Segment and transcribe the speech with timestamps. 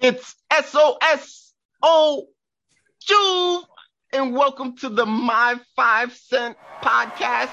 [0.00, 0.96] It's So
[1.82, 2.26] So
[3.06, 3.64] Juve,
[4.14, 7.50] and welcome to the My Five Cent podcast.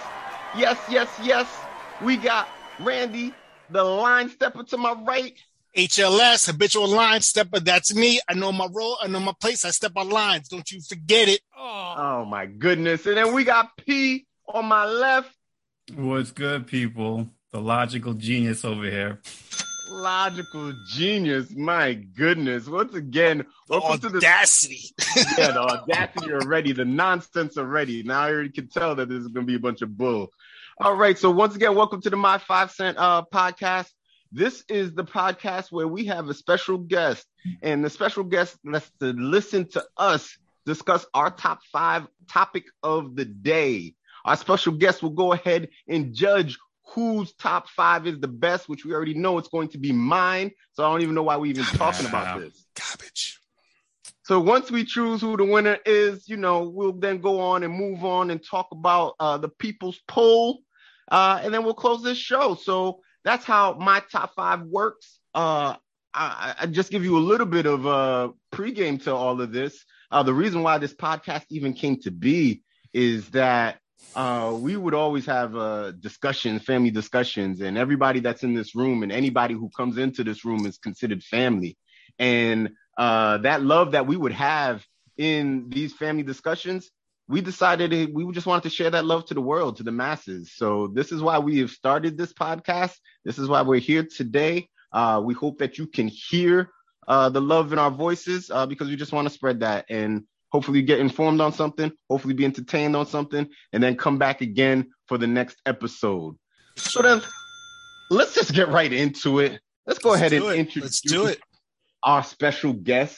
[0.56, 1.46] Yes, yes, yes.
[2.02, 2.48] We got
[2.80, 3.34] Randy,
[3.70, 5.38] the line stepper to my right.
[5.76, 7.60] HLS, habitual line stepper.
[7.60, 8.22] That's me.
[8.30, 8.98] I know my role.
[9.02, 9.66] I know my place.
[9.66, 10.48] I step on lines.
[10.48, 11.42] Don't you forget it.
[11.58, 13.06] Oh, oh my goodness.
[13.08, 15.36] And then we got P on my left.
[15.94, 17.28] What's good, people?
[17.52, 19.20] The logical genius over here.
[19.90, 21.52] Logical genius.
[21.56, 22.68] My goodness.
[22.68, 24.94] Once again, welcome the audacity.
[24.98, 28.04] to the Yeah, the audacity already, the nonsense already.
[28.04, 30.32] Now I already can tell that this is gonna be a bunch of bull.
[30.80, 31.18] All right.
[31.18, 33.88] So once again, welcome to the My Five Cent uh podcast.
[34.32, 37.26] This is the podcast where we have a special guest,
[37.62, 43.16] and the special guest lets to listen to us discuss our top five topic of
[43.16, 43.94] the day.
[44.26, 46.58] Our special guest will go ahead and judge
[46.90, 50.52] whose top five is the best, which we already know it's going to be mine.
[50.74, 52.66] So I don't even know why we even talking about this.
[52.76, 53.40] Garbage.
[54.24, 57.74] So once we choose who the winner is, you know, we'll then go on and
[57.74, 60.60] move on and talk about uh, the people's poll,
[61.10, 62.56] uh, and then we'll close this show.
[62.56, 65.20] So that's how my top five works.
[65.34, 65.76] Uh,
[66.14, 69.86] I, I, just give you a little bit of a pregame to all of this.
[70.10, 72.64] Uh, the reason why this podcast even came to be
[72.94, 73.80] is that
[74.16, 79.04] uh, we would always have uh, discussions, family discussions, and everybody that's in this room
[79.04, 81.78] and anybody who comes into this room is considered family.
[82.20, 84.84] And uh, that love that we would have
[85.18, 86.90] in these family discussions
[87.28, 90.54] we decided we just wanted to share that love to the world, to the masses.
[90.56, 92.96] So this is why we have started this podcast.
[93.26, 94.70] This is why we're here today.
[94.94, 96.70] Uh, we hope that you can hear
[97.08, 100.82] uh, the love in our voices because we just want to spread that and hopefully
[100.82, 105.18] get informed on something, hopefully be entertained on something, and then come back again for
[105.18, 106.36] the next episode.
[106.76, 107.22] So then
[108.10, 109.60] let's just get right into it.
[109.86, 110.58] Let's go let's ahead and it.
[110.58, 111.40] introduce let's do it.
[112.04, 113.18] our special guest.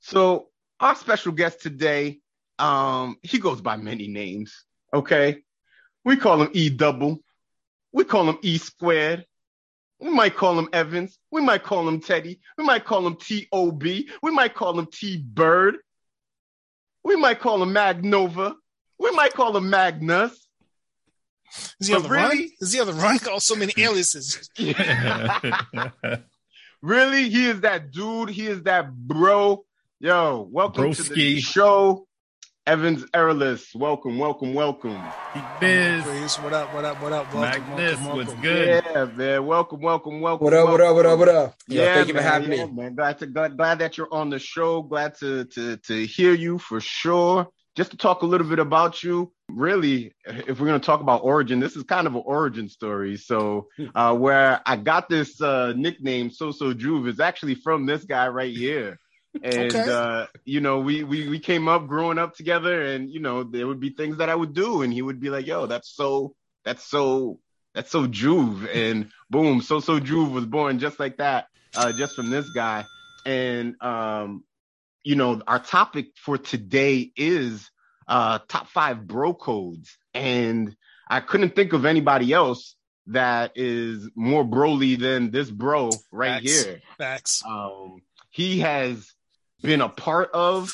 [0.00, 0.48] So
[0.80, 2.20] our special guest today
[2.58, 4.64] um, he goes by many names.
[4.94, 5.42] Okay,
[6.04, 7.18] we call him E double.
[7.92, 9.26] We call him E squared.
[10.00, 11.18] We might call him Evans.
[11.30, 12.40] We might call him Teddy.
[12.58, 14.08] We might call him T O B.
[14.22, 15.76] We might call him T Bird.
[17.04, 18.54] We might call him Magnovah.
[18.98, 20.46] We might call him Magnus.
[21.80, 22.48] Is he but on the really, run?
[22.60, 23.16] Is he on the run?
[23.22, 24.48] Got so many aliases.
[26.82, 28.30] really, he is that dude.
[28.30, 29.64] He is that bro.
[30.00, 31.08] Yo, welcome Broski.
[31.08, 32.06] to the show.
[32.64, 35.02] Evans Errorless, welcome, welcome, welcome.
[35.58, 36.04] Biz.
[36.38, 37.34] What up, what up, what up?
[37.34, 38.84] Welcome, Magnus, welcome, what's good?
[38.84, 39.46] Yeah, man.
[39.46, 40.44] Welcome, welcome, welcome.
[40.44, 40.70] What up, welcome.
[40.70, 41.54] what up, what up, what up?
[41.66, 42.72] Yeah, yeah thank you for having yeah, me.
[42.72, 44.80] Man, glad to glad, glad that you're on the show.
[44.80, 47.48] Glad to to to hear you for sure.
[47.74, 51.24] Just to talk a little bit about you, really, if we're going to talk about
[51.24, 53.16] origin, this is kind of an origin story.
[53.16, 58.04] So, uh, where I got this uh, nickname, So So Juve, is actually from this
[58.04, 59.00] guy right here
[59.42, 59.90] and okay.
[59.90, 63.66] uh, you know we, we we came up growing up together and you know there
[63.66, 66.34] would be things that i would do and he would be like yo that's so
[66.64, 67.38] that's so
[67.74, 72.14] that's so juve and boom so so juve was born just like that uh, just
[72.14, 72.84] from this guy
[73.24, 74.44] and um
[75.02, 77.70] you know our topic for today is
[78.08, 80.76] uh top five bro codes and
[81.08, 82.76] i couldn't think of anybody else
[83.06, 86.64] that is more broly than this bro right Facts.
[86.64, 87.42] here Facts.
[87.46, 89.12] um he has
[89.62, 90.72] been a part of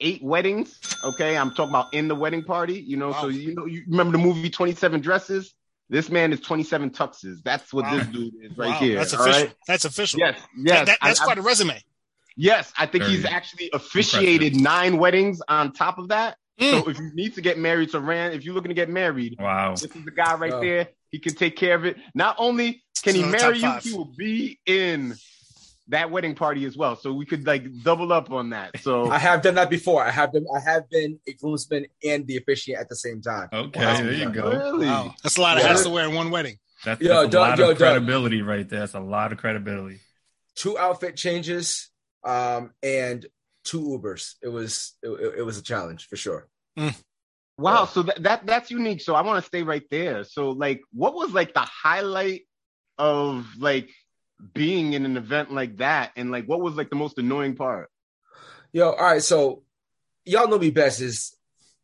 [0.00, 0.78] eight weddings.
[1.02, 2.80] Okay, I'm talking about in the wedding party.
[2.80, 3.22] You know, wow.
[3.22, 5.54] so you know, you remember the movie Twenty Seven Dresses?
[5.88, 7.42] This man is 27 tuxes.
[7.44, 7.98] That's what wow.
[7.98, 8.78] this dude is right wow.
[8.78, 8.96] here.
[8.96, 9.40] That's official.
[9.42, 9.54] Right?
[9.68, 10.18] That's official.
[10.18, 10.78] Yes, yes.
[10.78, 11.80] That, that, that's I, quite a resume.
[12.36, 14.62] Yes, I think Very he's actually officiated impressive.
[14.62, 16.36] nine weddings on top of that.
[16.60, 16.70] Mm.
[16.82, 19.36] So if you need to get married to Rand, if you're looking to get married,
[19.38, 20.60] wow, this is the guy right oh.
[20.60, 20.88] there.
[21.10, 21.96] He can take care of it.
[22.14, 25.14] Not only can he marry you, he will be in
[25.88, 26.96] that wedding party as well.
[26.96, 28.80] So we could like double up on that.
[28.80, 30.02] So I have done that before.
[30.02, 33.48] I have been I have been a groomsman and the officiant at the same time.
[33.52, 33.96] Okay, wow.
[33.96, 34.50] there you go.
[34.50, 34.86] Really?
[34.86, 35.14] Wow.
[35.22, 35.68] That's a lot of yeah.
[35.68, 36.58] hats to wear in one wedding.
[36.84, 38.80] That's, yo, that's a lot yo, of credibility right there.
[38.80, 40.00] That's a lot of credibility.
[40.54, 41.90] Two outfit changes,
[42.24, 43.24] um, and
[43.64, 44.34] two Ubers.
[44.42, 46.48] It was it, it was a challenge for sure.
[46.78, 46.94] Mm.
[47.58, 49.00] Wow, so that, that that's unique.
[49.00, 50.24] So I want to stay right there.
[50.24, 52.42] So like, what was like the highlight
[52.98, 53.90] of like
[54.54, 57.90] being in an event like that and like what was like the most annoying part?
[58.72, 59.62] Yo all right so
[60.24, 61.34] y'all know me best is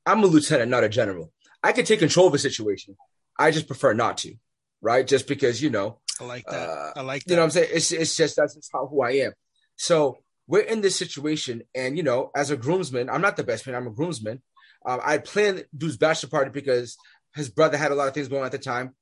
[0.05, 1.33] i'm a lieutenant not a general.
[1.63, 2.97] I can take control of a situation.
[3.39, 4.35] I just prefer not to
[4.83, 5.07] right?
[5.07, 6.69] Just because you know i like that.
[6.69, 7.31] uh, i like that.
[7.31, 7.69] you know what i'm saying?
[7.73, 9.33] It's, it's just that's just how who i am.
[9.77, 13.67] So we're in this situation and you know as a groomsman i'm not the best
[13.67, 14.43] man i'm a groomsman.
[14.85, 16.99] Um, i planned dude's bachelor party because
[17.35, 18.95] his brother had a lot of things going on at the time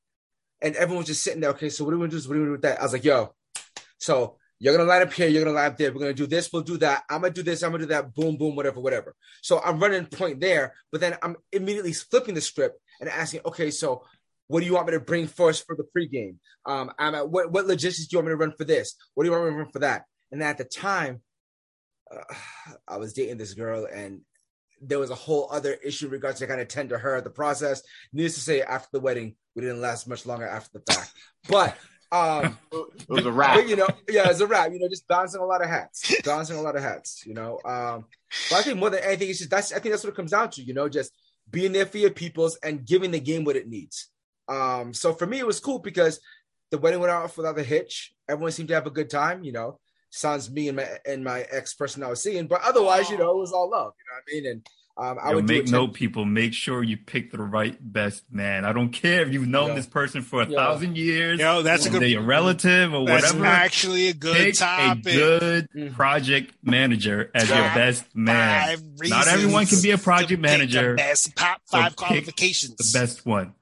[0.62, 2.46] and everyone was just sitting there okay so what do we do what do we
[2.46, 2.78] do with that?
[2.78, 3.34] I was like yo
[4.00, 5.26] so You're gonna line up here.
[5.26, 5.90] You're gonna line up there.
[5.90, 6.52] We're gonna do this.
[6.52, 7.04] We'll do that.
[7.08, 7.62] I'm gonna do this.
[7.62, 8.14] I'm gonna do that.
[8.14, 9.14] Boom, boom, whatever, whatever.
[9.40, 13.70] So I'm running point there, but then I'm immediately flipping the script and asking, okay,
[13.70, 14.04] so
[14.48, 16.36] what do you want me to bring first for the pregame?
[16.66, 18.96] Um, I'm at what what logistics do you want me to run for this?
[19.14, 20.04] What do you want me to run for that?
[20.30, 21.22] And at the time,
[22.14, 22.34] uh,
[22.86, 24.20] I was dating this girl, and
[24.82, 27.30] there was a whole other issue regards to kind of tend to her at the
[27.30, 27.82] process.
[28.12, 31.12] Needless to say, after the wedding, we didn't last much longer after the fact.
[31.48, 31.78] But
[32.12, 33.56] um, it was a wrap.
[33.56, 34.72] but, you know, yeah, it's a wrap.
[34.72, 37.24] You know, just bouncing a lot of hats, bouncing a lot of hats.
[37.24, 38.06] You know, um,
[38.50, 40.32] but I think more than anything, it's just that's I think that's what it comes
[40.32, 40.62] down to.
[40.62, 41.12] You know, just
[41.50, 44.08] being there for your peoples and giving the game what it needs.
[44.48, 46.20] Um, so for me, it was cool because
[46.70, 48.12] the wedding went off without a hitch.
[48.28, 49.44] Everyone seemed to have a good time.
[49.44, 49.78] You know,
[50.10, 53.30] sans me and my and my ex person I was seeing, but otherwise, you know,
[53.30, 53.92] it was all love.
[53.98, 54.46] You know what I mean?
[54.50, 54.66] And
[55.00, 56.24] um, I Yo, would make it note, people.
[56.24, 58.64] Make sure you pick the right best man.
[58.64, 59.74] I don't care if you've known Yeah.
[59.76, 60.56] this person for a Yeah.
[60.58, 61.40] thousand years.
[61.40, 62.02] Yo, that's a good.
[62.02, 63.46] they're relative or That's whatever.
[63.46, 65.06] actually a good pick topic.
[65.06, 65.94] a good Mhm.
[65.94, 68.78] project manager as your best man.
[69.02, 70.90] Not everyone can be a project manager.
[70.90, 72.76] The best top five pick qualifications.
[72.76, 73.54] The best one.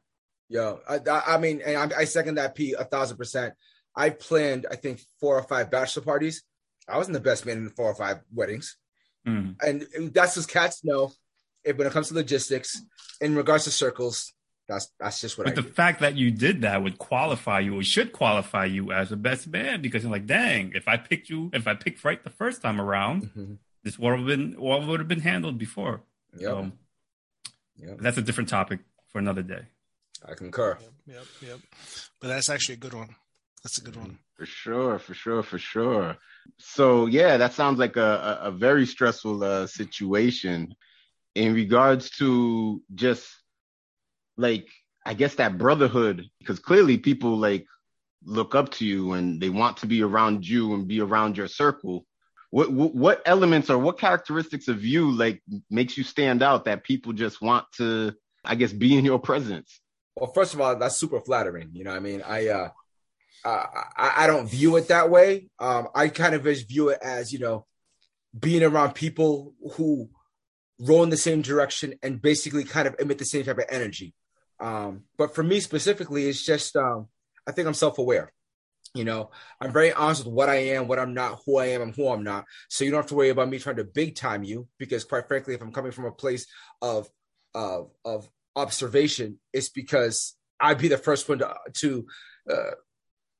[0.48, 3.54] Yo, I, I, I mean, and I, I second that P a thousand percent.
[3.94, 6.42] I planned, I think, four or five bachelor parties.
[6.88, 8.76] I wasn't the best man in four or five weddings,
[9.26, 9.56] Mm.
[9.62, 11.12] and that's just cats know.
[11.68, 12.80] If when it comes to logistics,
[13.20, 14.32] in regards to circles,
[14.68, 15.74] that's that's just what But I the do.
[15.82, 19.46] fact that you did that would qualify you, or should qualify you as a best
[19.48, 22.62] man, because you're like, dang, if I picked you, if I picked right the first
[22.62, 23.58] time around, Mhm.
[23.84, 25.96] this would have been what would have been handled before.
[26.32, 26.72] Yep, So
[27.76, 28.80] yep, that's a different topic
[29.10, 29.64] for another day.
[30.24, 30.78] I concur.
[30.80, 31.60] Yep, yep, yep.
[32.20, 33.14] But that's actually a good one.
[33.62, 34.18] That's a good one.
[34.36, 36.16] For sure, for sure, for sure.
[36.58, 40.74] So yeah, that sounds like a, a, a very stressful uh, situation
[41.38, 43.26] in regards to just
[44.36, 44.68] like
[45.06, 47.66] I guess that brotherhood, because clearly people like
[48.24, 51.48] look up to you and they want to be around you and be around your
[51.48, 52.04] circle.
[52.50, 56.82] What, what what elements or what characteristics of you like makes you stand out that
[56.82, 58.14] people just want to,
[58.44, 59.80] I guess, be in your presence?
[60.16, 61.70] Well, first of all, that's super flattering.
[61.72, 62.68] You know, I mean, I uh,
[63.44, 65.48] uh, I, I don't view it that way.
[65.60, 67.66] Um, I kind of just view it as you know,
[68.38, 70.10] being around people who
[70.78, 74.14] roll in the same direction and basically kind of emit the same type of energy.
[74.60, 77.08] Um, but for me specifically, it's just um,
[77.46, 78.32] I think I'm self-aware.
[78.94, 79.30] You know,
[79.60, 82.08] I'm very honest with what I am, what I'm not, who I am, and who
[82.08, 82.46] I'm not.
[82.68, 85.28] So you don't have to worry about me trying to big time you, because quite
[85.28, 86.46] frankly, if I'm coming from a place
[86.80, 87.08] of
[87.54, 92.06] of of observation, it's because I'd be the first one to to
[92.50, 92.70] uh,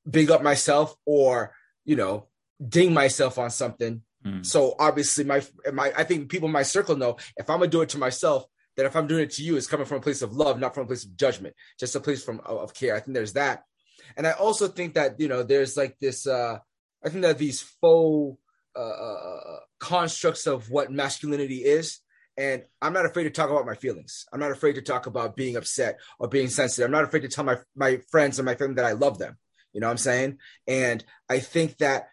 [0.09, 2.29] big up myself or you know
[2.67, 4.03] ding myself on something.
[4.29, 4.47] Mm.
[4.47, 5.43] So obviously, my
[5.73, 8.45] my I think people in my circle know if I'm gonna do it to myself,
[8.77, 10.75] that if I'm doing it to you, it's coming from a place of love, not
[10.75, 12.95] from a place of judgment, just a place from of, of care.
[12.95, 13.65] I think there's that,
[14.17, 16.27] and I also think that you know there's like this.
[16.27, 16.59] uh
[17.05, 18.39] I think that these faux
[18.77, 22.01] uh, uh, constructs of what masculinity is.
[22.37, 24.25] And I'm not afraid to talk about my feelings.
[24.33, 26.85] I'm not afraid to talk about being upset or being sensitive.
[26.85, 29.37] I'm not afraid to tell my, my friends and my family that I love them.
[29.73, 30.39] You know what I'm saying?
[30.69, 32.11] And I think that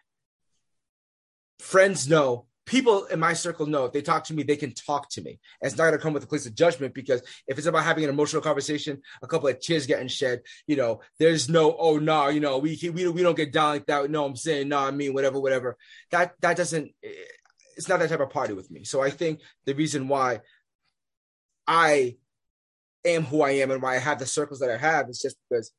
[1.58, 5.08] friends know, people in my circle know if they talk to me, they can talk
[5.10, 5.38] to me.
[5.60, 8.04] It's not going to come with a place of judgment because if it's about having
[8.04, 12.28] an emotional conversation, a couple of tears getting shed, you know, there's no, oh, no,
[12.28, 14.10] you know, we, we, we don't get down like that.
[14.10, 15.76] No, I'm saying, no, I mean, whatever, whatever.
[16.10, 17.08] That, that doesn't, eh,
[17.76, 18.84] it's not that type of party with me.
[18.84, 20.40] So I think the reason why
[21.66, 22.16] I
[23.04, 25.36] am who I am and why I have the circles that I have is just
[25.48, 25.72] because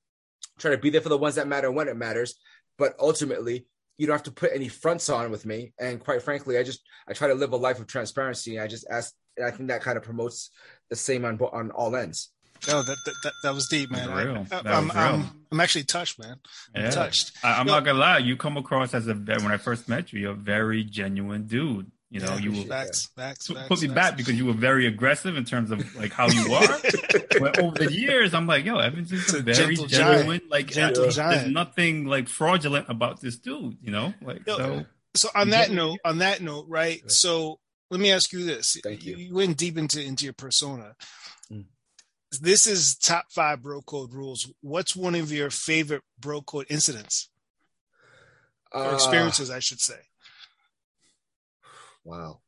[0.57, 2.35] I try to be there for the ones that matter when it matters.
[2.77, 3.65] But ultimately,
[3.97, 5.73] you don't have to put any fronts on with me.
[5.79, 8.59] And quite frankly, I just I try to live a life of transparency.
[8.59, 10.51] I just ask, and I think that kind of promotes
[10.89, 12.31] the same on bo- on all ends.
[12.67, 14.09] No, that that, that, that was deep, man.
[14.09, 14.37] Real.
[14.51, 15.03] I, That am was real.
[15.05, 16.37] I'm, I'm actually touched, man.
[16.75, 16.89] I'm Yeah.
[16.91, 17.33] touched.
[17.43, 20.11] I, I'm Yo- not gonna lie, you come across as a when I first met
[20.11, 21.91] you, you're a very genuine dude.
[22.09, 23.67] You know, Yeah, you were appreciate Facts, facts, So facts.
[23.67, 23.95] put me facts.
[23.95, 26.79] back because you were very aggressive in terms of like how you are.
[27.39, 30.49] but over the years, I'm like, yo, Evans is a a very gentle genuine, giant.
[30.49, 31.41] like Gentle uh, giant.
[31.41, 34.13] there's nothing like fraudulent about this dude, you know?
[34.21, 34.85] Like Yo, so
[35.15, 35.75] So on that Yeah.
[35.75, 37.01] note, on that note, right?
[37.11, 37.59] So
[37.89, 39.17] let me ask you this: Thank you.
[39.17, 40.95] You went deep into into your persona.
[41.51, 41.65] Mm.
[42.39, 44.49] This is top five bro code rules.
[44.61, 47.29] What's one of your favorite bro code incidents
[48.73, 49.99] or Uh, experiences, I should say?
[52.07, 52.39] Wow.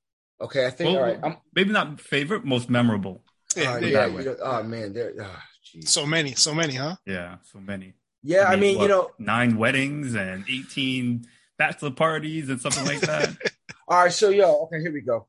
[0.42, 1.20] Okay, I think well, all right.
[1.22, 3.24] I'm, maybe not favorite, most memorable.
[3.56, 4.36] Yeah, uh, there- yeah, that way.
[4.42, 5.14] oh man, there.
[5.22, 5.40] Oh,
[5.86, 6.96] so many, so many, huh?
[7.06, 7.94] Yeah, so many.
[8.24, 11.26] yeah, I mean, what, you know, nine weddings and 18
[11.58, 13.36] bachelor parties and something like that.
[13.88, 15.28] All right, so yo, okay, here we go.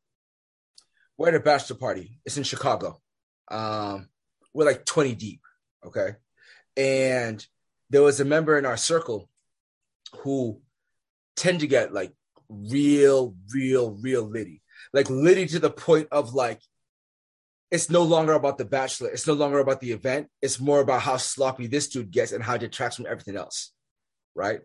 [1.19, 2.19] We're at a bachelor party.
[2.25, 3.01] It's in Chicago.
[3.51, 4.09] Um,
[4.55, 5.41] we're like 20 deep,
[5.85, 6.17] okay?
[6.77, 7.45] And
[7.91, 9.29] there was a member in our circle
[10.19, 10.61] who
[11.37, 12.13] tend to get like
[12.51, 14.63] real, real, real litty.
[14.93, 16.61] Like litty to the point of like
[17.71, 19.11] it's no longer about the bachelor.
[19.11, 20.29] It's no longer about the event.
[20.43, 23.73] It's more about how sloppy this dude gets and how it detracts from everything else.
[24.35, 24.61] Right.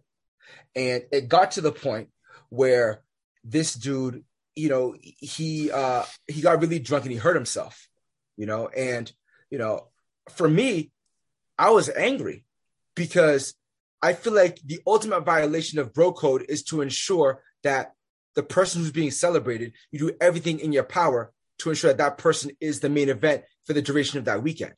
[0.75, 2.09] And it got to the point
[2.49, 3.03] where
[3.43, 4.23] this dude,
[4.55, 7.87] you know, he uh he got really drunk and he hurt himself,
[8.37, 9.11] you know, and
[9.51, 9.87] you know,
[10.31, 10.91] for me,
[11.57, 12.43] I was angry
[12.95, 13.53] because
[14.01, 17.93] I feel like the ultimate violation of bro code is to ensure that
[18.35, 22.17] the person who's being celebrated, you do everything in your power to ensure that that
[22.17, 24.73] person is the main event for the duration of that weekend.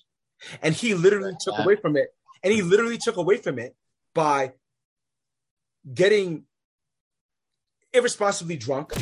[0.62, 2.10] And he literally took away from it.
[2.44, 3.76] And he literally took away from it
[4.14, 4.54] by
[5.92, 6.44] getting
[7.94, 8.94] irresponsibly drunk,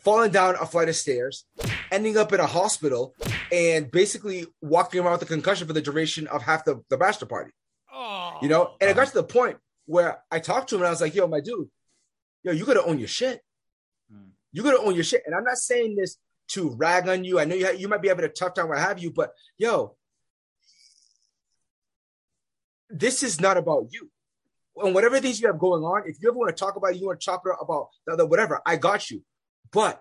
[0.00, 1.44] falling down a flight of stairs,
[1.90, 3.14] ending up in a hospital,
[3.52, 7.28] and basically walking around with a concussion for the duration of half the, the bachelor
[7.28, 7.50] party.
[7.92, 10.88] Oh, You know, and it got to the point where I talked to him and
[10.88, 11.68] I was like, yo, my dude,
[12.42, 13.40] yo, you gotta own your shit.
[14.12, 14.30] Mm.
[14.52, 15.22] You gotta own your shit.
[15.26, 16.16] And I'm not saying this
[16.48, 17.38] to rag on you.
[17.40, 19.32] I know you, ha- you might be having a tough time, what have you, but
[19.56, 19.96] yo,
[22.90, 24.10] this is not about you.
[24.76, 26.96] And whatever things you have going on, if you ever want to talk about it,
[26.96, 29.22] you want to talk about the, the whatever, I got you.
[29.70, 30.00] But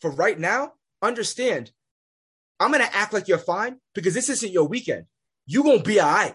[0.00, 1.72] for right now, understand,
[2.60, 5.06] I'm gonna act like you're fine because this isn't your weekend.
[5.46, 6.34] You won't be all right.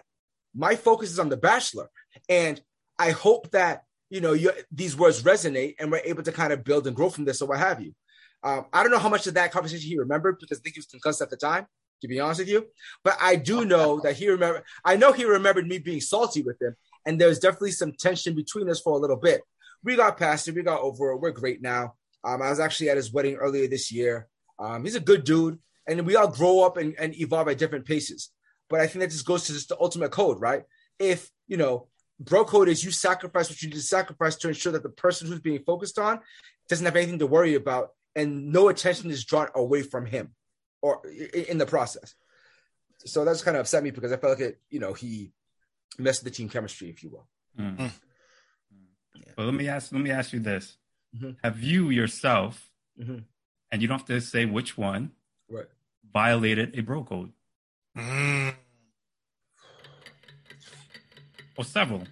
[0.54, 1.90] My focus is on the bachelor.
[2.28, 2.60] And
[2.98, 4.36] I hope that you know
[4.70, 7.48] these words resonate and we're able to kind of build and grow from this or
[7.48, 7.94] what have you.
[8.42, 10.80] Um, I don't know how much of that conversation he remembered because I think he
[10.80, 11.66] was concussed at the time,
[12.02, 12.66] to be honest with you.
[13.02, 14.64] But I do know that he remembered.
[14.84, 18.68] I know he remembered me being salty with him, and there's definitely some tension between
[18.68, 19.40] us for a little bit.
[19.82, 20.54] We got past it.
[20.54, 21.18] We got over it.
[21.18, 21.94] We're great now.
[22.22, 24.28] Um, I was actually at his wedding earlier this year.
[24.58, 25.58] Um, he's a good dude,
[25.88, 28.30] and we all grow up and, and evolve at different paces.
[28.68, 30.62] But I think that just goes to just the ultimate code, right?
[30.98, 31.88] If you know,
[32.20, 35.26] bro code is you sacrifice what you need to sacrifice to ensure that the person
[35.28, 36.20] who's being focused on
[36.68, 40.34] doesn't have anything to worry about, and no attention is drawn away from him
[40.82, 42.14] or in the process.
[43.04, 45.32] So that's kind of upset me because I felt like it, you know, he
[45.98, 47.28] messed with the team chemistry, if you will.
[47.58, 47.76] Mm.
[47.78, 47.90] Mm.
[49.36, 50.78] But let me ask let me ask you this.
[51.16, 51.36] Mhm.
[51.42, 53.24] Have you yourself, Mhm.
[53.70, 55.12] and you don't have to say which one,
[55.48, 55.66] Right.
[56.12, 57.32] violated a bro code?
[57.96, 58.56] Mm.
[61.56, 62.02] Or several?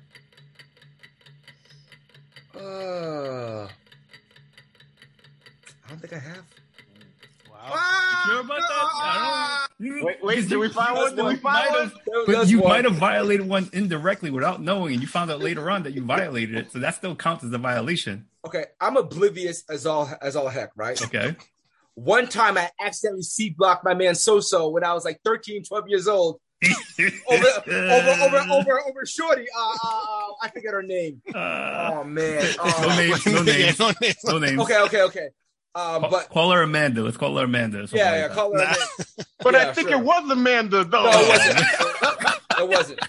[2.55, 3.69] Uh, I
[5.89, 6.45] don't think I have.
[7.51, 8.23] Wow.
[8.27, 8.69] Sure about that?
[8.71, 11.17] I don't, you- Wait, wait, did we find one?
[11.17, 11.89] Did we you find might one?
[11.89, 12.69] have- But you one.
[12.71, 16.05] might have violated one indirectly without knowing, and you found out later on that you
[16.05, 16.73] violated it.
[16.73, 18.27] So that still counts as a violation.
[18.47, 21.01] Okay, I'm oblivious as all as all heck, right?
[21.03, 21.37] Okay.
[21.95, 25.89] One time I accidentally C blocked my man Soso when I was like 13, 12
[25.89, 26.41] years old.
[27.29, 29.47] Over over over over over Shorty.
[29.57, 31.21] Uh, uh, uh I forget her name.
[31.35, 32.43] Uh, Oh man.
[32.57, 32.95] no Oh.
[32.97, 33.27] names.
[33.27, 33.79] No names.
[33.79, 34.17] no names.
[34.25, 34.61] No names.
[34.61, 35.29] Okay, okay, okay.
[35.75, 37.03] Um, but call her Amanda.
[37.03, 37.79] Let's call her Amanda.
[37.79, 38.59] or something yeah, like yeah, call her.
[38.59, 38.73] Nah.
[38.73, 39.25] a.
[39.43, 39.99] But Yeah, I think sure.
[39.99, 41.03] it was Amanda though.
[41.03, 41.59] No, it wasn't.
[42.61, 43.01] it wasn't.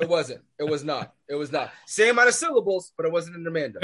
[0.00, 0.40] It wasn't.
[0.60, 1.12] It was not.
[1.28, 1.70] It was not.
[1.86, 3.80] Same amount of syllables, but it wasn't an Amanda.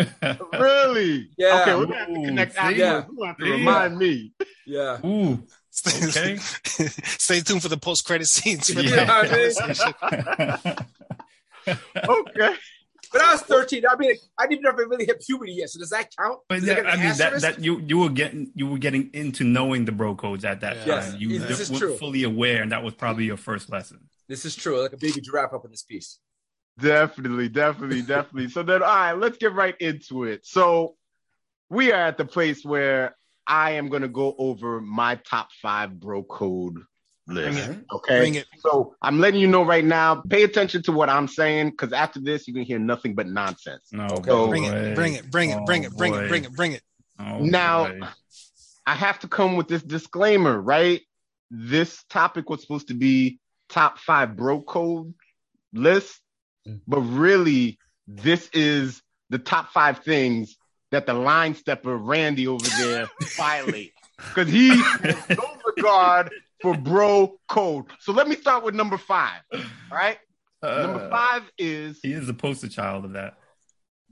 [0.59, 1.31] really?
[1.37, 1.61] Yeah.
[1.63, 2.59] Okay, we're gonna have to connect see?
[2.59, 2.79] afterwards.
[2.79, 3.05] Yeah.
[3.17, 3.51] We're have to See?
[3.53, 4.33] remind me.
[4.67, 5.07] Yeah.
[5.07, 5.43] Ooh.
[5.77, 6.37] Stay, Okay.
[7.19, 8.73] stay tuned for the post credit scenes.
[8.73, 9.05] for Yeah.
[9.07, 10.87] that
[11.69, 12.55] Okay.
[13.13, 13.85] But I was 13.
[13.89, 15.71] I mean, I didn't even really hit puberty yet.
[15.71, 16.41] So does that count?
[16.49, 17.43] But Does yeah, I mean that, asterisk?
[17.43, 20.87] that you you were getting you were getting into knowing the bro codes at that
[20.87, 21.21] Yes, time.
[21.21, 21.97] You this is weren't true.
[21.97, 24.09] fully aware, and that was probably your first lesson.
[24.29, 24.81] This is true.
[24.81, 26.19] Like a baby giraffe up in this piece.
[26.79, 28.49] Definitely, definitely, definitely.
[28.49, 30.45] So then, all right, let's get right into it.
[30.47, 30.97] So
[31.69, 33.15] we are at the place where
[33.47, 36.79] I am going to go over my top five bro code
[37.27, 37.53] list.
[37.57, 37.85] Bring it.
[37.93, 38.19] Okay.
[38.19, 38.47] Bring it.
[38.59, 40.23] So I'm letting you know right now.
[40.29, 43.89] Pay attention to what I'm saying, because after this, you're gonna hear nothing but nonsense.
[43.93, 44.31] No, Okay.
[44.31, 46.73] So- Bring it, bring it, bring it, bring Oh, it, bring it, bring it, bring
[46.73, 46.83] it.
[47.19, 48.01] Oh, Now- boy.
[48.87, 51.01] I have to come with this disclaimer, right?
[51.51, 53.39] This topic was supposed to be
[53.71, 55.15] top five bro code
[55.73, 56.21] list,
[56.69, 56.81] Mm.
[56.87, 60.57] but really, this is the top five things
[60.95, 63.93] that the line stepper Randy over there violate
[64.29, 66.31] because he has no regard
[66.63, 67.87] for bro code.
[67.99, 69.41] So let me start with number five.
[69.53, 69.61] All
[69.91, 70.19] right,
[70.63, 73.35] number Uh, five is He is the poster child of that.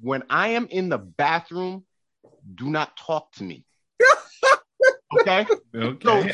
[0.01, 1.85] when I am in the bathroom,
[2.53, 3.65] do not talk to me.
[5.21, 5.47] Okay.
[5.75, 6.33] Okay.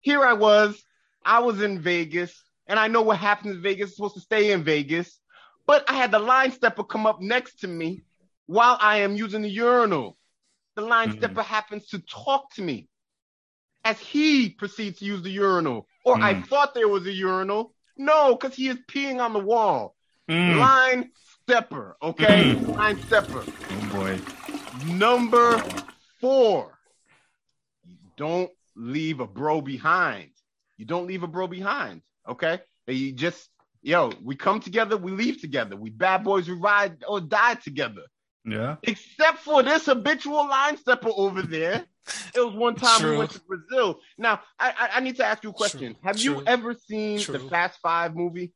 [0.00, 0.80] here I was,
[1.24, 2.32] I was in Vegas,
[2.68, 3.88] and I know what happens in Vegas.
[3.88, 5.18] It's supposed to stay in Vegas,
[5.66, 8.04] but I had the line stepper come up next to me
[8.48, 10.16] while I am using the urinal.
[10.74, 11.18] The line Mhm.
[11.18, 12.88] stepper happens to talk to me
[13.84, 16.48] as he proceeds to use the urinal, or I Mm.
[16.48, 17.74] thought there was a urinal.
[17.96, 19.94] No, because he is peeing on the wall.
[20.30, 20.58] Mm.
[20.58, 22.54] Line stepper, okay?
[22.54, 23.44] line stepper.
[23.70, 24.20] Oh boy.
[24.86, 25.62] Number
[26.20, 26.78] four,
[27.86, 30.30] you don't leave a bro behind.
[30.76, 32.60] You don't leave a bro behind, okay?
[32.86, 33.50] You just,
[33.82, 35.76] yo, we come together, we leave together.
[35.76, 38.02] We bad boys, we ride or die together.
[38.50, 38.76] Yeah.
[38.82, 41.84] Except for this habitual line stepper over there.
[42.34, 43.10] It was one time True.
[43.12, 44.00] we went to Brazil.
[44.16, 45.94] Now, I, I, I need to ask you a question.
[45.94, 46.02] True.
[46.04, 48.52] Have you ever seen the Fast Five movie?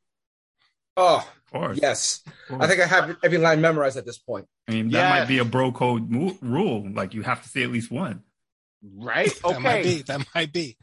[0.96, 2.22] Oh, Of yes.
[2.50, 2.60] Of.
[2.60, 4.46] I think I have every line memorized at this point.
[4.68, 5.20] I mean, that Yes.
[5.20, 6.88] might be a bro code mo- rule.
[6.92, 8.22] Like you have to say at least one.
[8.82, 9.32] Right?
[9.42, 9.82] That might Okay.
[9.96, 10.02] be.
[10.02, 10.76] That might be.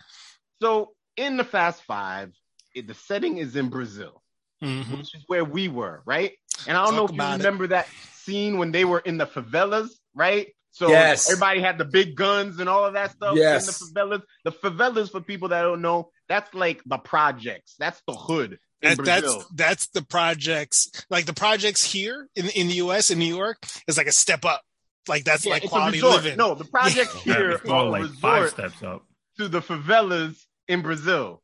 [0.61, 2.33] So in the Fast Five,
[2.75, 4.21] it, the setting is in Brazil,
[4.63, 4.97] Mhm.
[4.97, 6.33] which is where we were, right?
[6.67, 7.43] And I don't know if you about it.
[7.43, 7.87] remember that
[8.29, 10.47] scene when they were in the favelas, right?
[10.71, 11.29] So Yes.
[11.29, 13.61] everybody had the big guns and all of that stuff Yes.
[13.61, 14.21] in the favelas.
[14.45, 17.75] The favelas, for people that don't know, that's like the projects.
[17.79, 20.89] That's the hood in That, that's that's the projects.
[21.09, 23.09] Like the projects here in in the U.S.
[23.09, 23.57] in New York
[23.87, 24.61] is like a step up.
[25.07, 26.37] Like that's Yeah, like quality living.
[26.37, 29.05] No, the projects Yeah, here it's are like five steps up.
[29.39, 31.41] to the favelas in Brazil.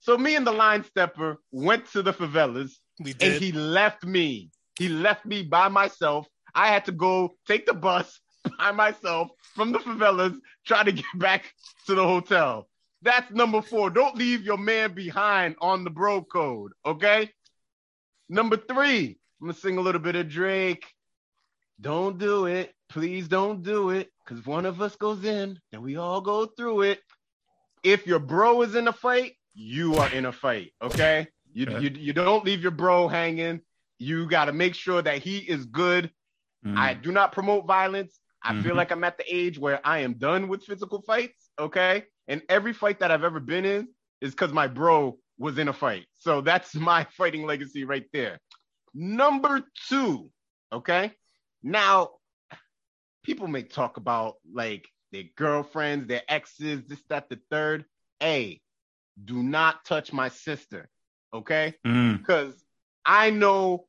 [0.00, 4.50] So me and the line stepper went to the favelas we and he left me.
[4.78, 6.26] He left me by myself.
[6.54, 8.20] I had to go take the bus
[8.58, 11.52] by myself from the favelas, try to get back
[11.86, 12.68] to the hotel.
[13.02, 13.90] That's number four.
[13.90, 17.30] Don't leave your man behind on the bro code, okay?
[18.28, 20.86] Number three, I'm gonna sing a little bit of Drake.
[21.80, 22.72] Don't do it.
[22.88, 24.10] Please don't do it.
[24.24, 27.00] Because one of us goes in, and we all go through it.
[27.82, 31.28] If your bro is in a fight, you are in a fight, okay?
[31.52, 33.60] You, you, you don't leave your bro hanging.
[33.98, 36.10] You got to make sure that he is good.
[36.64, 36.76] Mm.
[36.76, 38.18] I do not promote violence.
[38.42, 38.76] I feel Mhm.
[38.76, 42.04] like I'm at the age where I am done with physical fights, okay?
[42.28, 43.88] And every fight that I've ever been in
[44.20, 46.06] is because my bro was in a fight.
[46.14, 48.38] So that's my fighting legacy right there.
[48.92, 50.30] Number two,
[50.72, 51.12] okay?
[51.62, 52.10] Now,
[53.22, 57.84] people may talk about like their girlfriends, their exes, this, that, the third.
[58.22, 58.60] A,
[59.22, 60.88] do not touch my sister,
[61.32, 61.74] okay?
[61.86, 62.18] Mm.
[62.18, 62.63] because
[63.06, 63.86] I know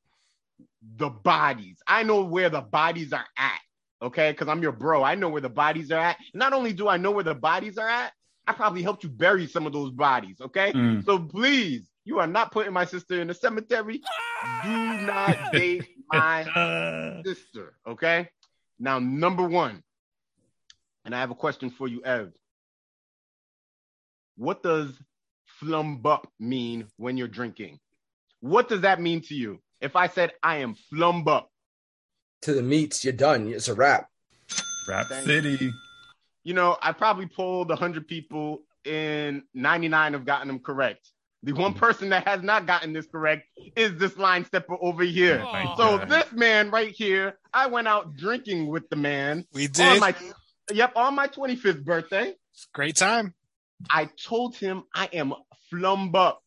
[0.97, 1.77] the bodies.
[1.87, 3.59] I know where the bodies are at.
[4.01, 5.03] Okay, because I'm your bro.
[5.03, 6.17] I know where the bodies are at.
[6.33, 8.11] Not only do I know where the bodies are at,
[8.47, 10.37] I probably helped you bury some of those bodies.
[10.41, 11.03] Okay, Mm.
[11.05, 14.01] so please, you are not putting my sister in the cemetery.
[14.63, 17.73] Do not date my sister.
[17.87, 18.29] Okay.
[18.77, 19.81] Now, number one,
[21.05, 22.31] and I have a question for you, Ev.
[24.37, 24.99] What does
[25.61, 27.79] flumbup mean when you're drinking?
[28.45, 29.59] What does that mean to you?
[29.81, 31.45] If I said I am flumbup,
[32.43, 33.47] To the meats, you're done.
[33.47, 34.07] It's a wrap.
[34.87, 35.71] Rap Thank City.
[36.43, 41.09] you know, I probably polled 100 people and 99 have gotten them correct.
[41.41, 41.79] The one hmm.
[41.79, 45.43] person that has not gotten this correct is this line stepper over here.
[45.43, 46.09] Oh, So God.
[46.09, 49.99] this man right here, I went out drinking with the man we on did.
[49.99, 50.15] my
[50.71, 52.35] yep on my 25th birthday.
[52.75, 53.33] Great time.
[53.89, 55.33] I told him I am
[55.71, 56.43] flumb up.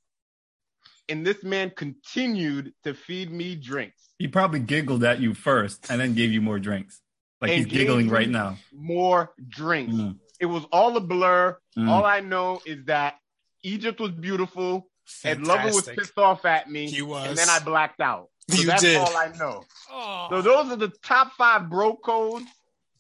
[1.09, 4.11] And this man continued to feed me drinks.
[4.19, 7.01] He probably giggled at you first and then gave you more drinks.
[7.41, 8.57] Like And he's giggling right now.
[8.75, 9.95] More drinks.
[9.95, 10.17] Mm.
[10.41, 11.57] It was all a blur.
[11.79, 11.89] Mm.
[11.89, 13.15] All I know is that
[13.63, 14.89] Egypt was beautiful
[15.25, 16.91] and Lover was pissed off at me.
[16.91, 17.29] He was.
[17.29, 18.29] And then I blacked out.
[18.51, 18.97] So You that's did.
[18.97, 19.65] all I know.
[19.91, 20.27] Oh.
[20.31, 22.47] So those are the top five bro codes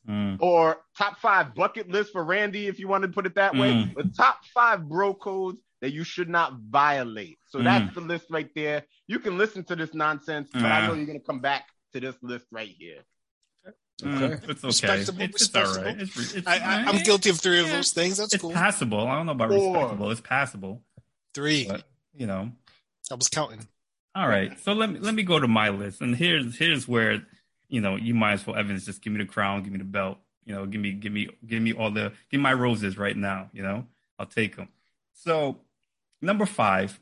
[0.09, 0.38] Mm.
[0.40, 3.73] or top five bucket list for Randy, if you want to put it that way.
[3.73, 3.94] Mm.
[3.94, 7.38] The top five bro codes that you should not violate.
[7.48, 7.64] So Mm.
[7.64, 8.84] that's the list right there.
[9.06, 12.16] You can listen to this nonsense, but I know you're gonna come back to this
[12.22, 13.04] list right here.
[14.02, 14.66] Mm, It's okay.
[14.66, 15.84] Respectable, It's, it's all respectable.
[15.90, 16.00] right.
[16.00, 18.18] It's, it's, I, I, I'm guilty of three of those things.
[18.18, 18.52] That's It's cool.
[18.52, 19.00] passable.
[19.08, 19.56] I don't know about Four.
[19.74, 20.11] respectable.
[20.12, 20.82] It's passable.
[21.34, 21.66] Three.
[21.68, 21.82] But,
[22.14, 22.52] you know.
[23.11, 23.66] I was counting.
[24.14, 24.58] All right.
[24.61, 26.00] So let me let me go to my list.
[26.00, 27.22] And here's here's where,
[27.68, 29.84] you know, you might as well Evans just give me the crown, give me the
[29.84, 30.18] belt.
[30.44, 33.16] You know, give me give me give me all the give me my roses right
[33.16, 33.87] now, you know?
[34.18, 34.68] I'll take them.
[35.12, 35.58] So,
[36.22, 37.00] number 5,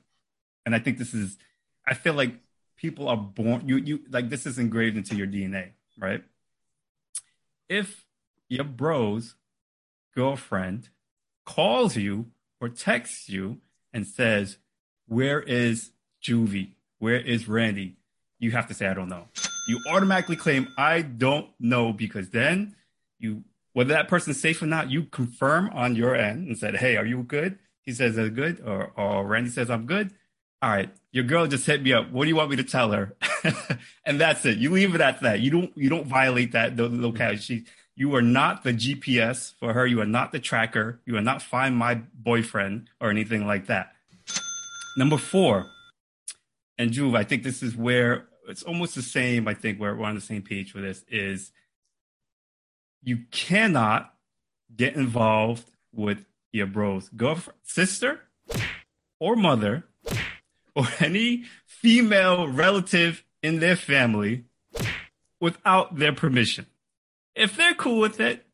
[0.66, 1.38] and I think this is
[1.87, 2.35] I feel like
[2.76, 6.22] people are born you you like this is engraved into your DNA, right?
[7.68, 8.05] If
[8.48, 9.37] your bro's
[10.14, 10.88] girlfriend
[11.44, 12.26] calls you
[12.61, 13.59] or texts you
[13.92, 14.59] and says,
[15.07, 16.72] Where is Juvie?
[16.98, 17.96] Where is Randy?
[18.38, 19.29] You have to say, I don't know.
[19.68, 22.76] You automatically claim, I don't know, because then
[23.18, 26.96] you, whether that person's safe or not, you confirm on your end and said, Hey,
[26.96, 27.59] are you good?
[27.83, 28.62] He says, I'm good.
[28.66, 30.12] Or, or Randy says, I'm good.
[30.62, 30.90] All right.
[31.12, 32.11] Your girl just hit me up.
[32.11, 33.16] What do you want me to tell her?
[34.05, 34.59] and that's it.
[34.59, 35.40] You leave it at that.
[35.40, 37.37] You don't, you don't violate that the locality.
[37.37, 37.64] Mm-hmm.
[37.64, 37.64] She,
[37.95, 39.87] you are not the GPS for her.
[39.87, 41.01] You are not the tracker.
[41.07, 43.92] You are not find my boyfriend or anything like that.
[44.99, 45.66] Number four,
[46.79, 49.49] and Juve, I think this is where it's almost the same.
[49.49, 51.05] I think we're, we're on the same page for this.
[51.09, 51.53] Is
[53.03, 54.12] you cannot
[54.75, 58.21] get involved with your bro's girlfriend, sister,
[59.19, 59.85] or mother,
[60.76, 64.44] or any female relative in their family
[65.40, 66.66] without their permission.
[67.34, 68.46] If they're cool with it,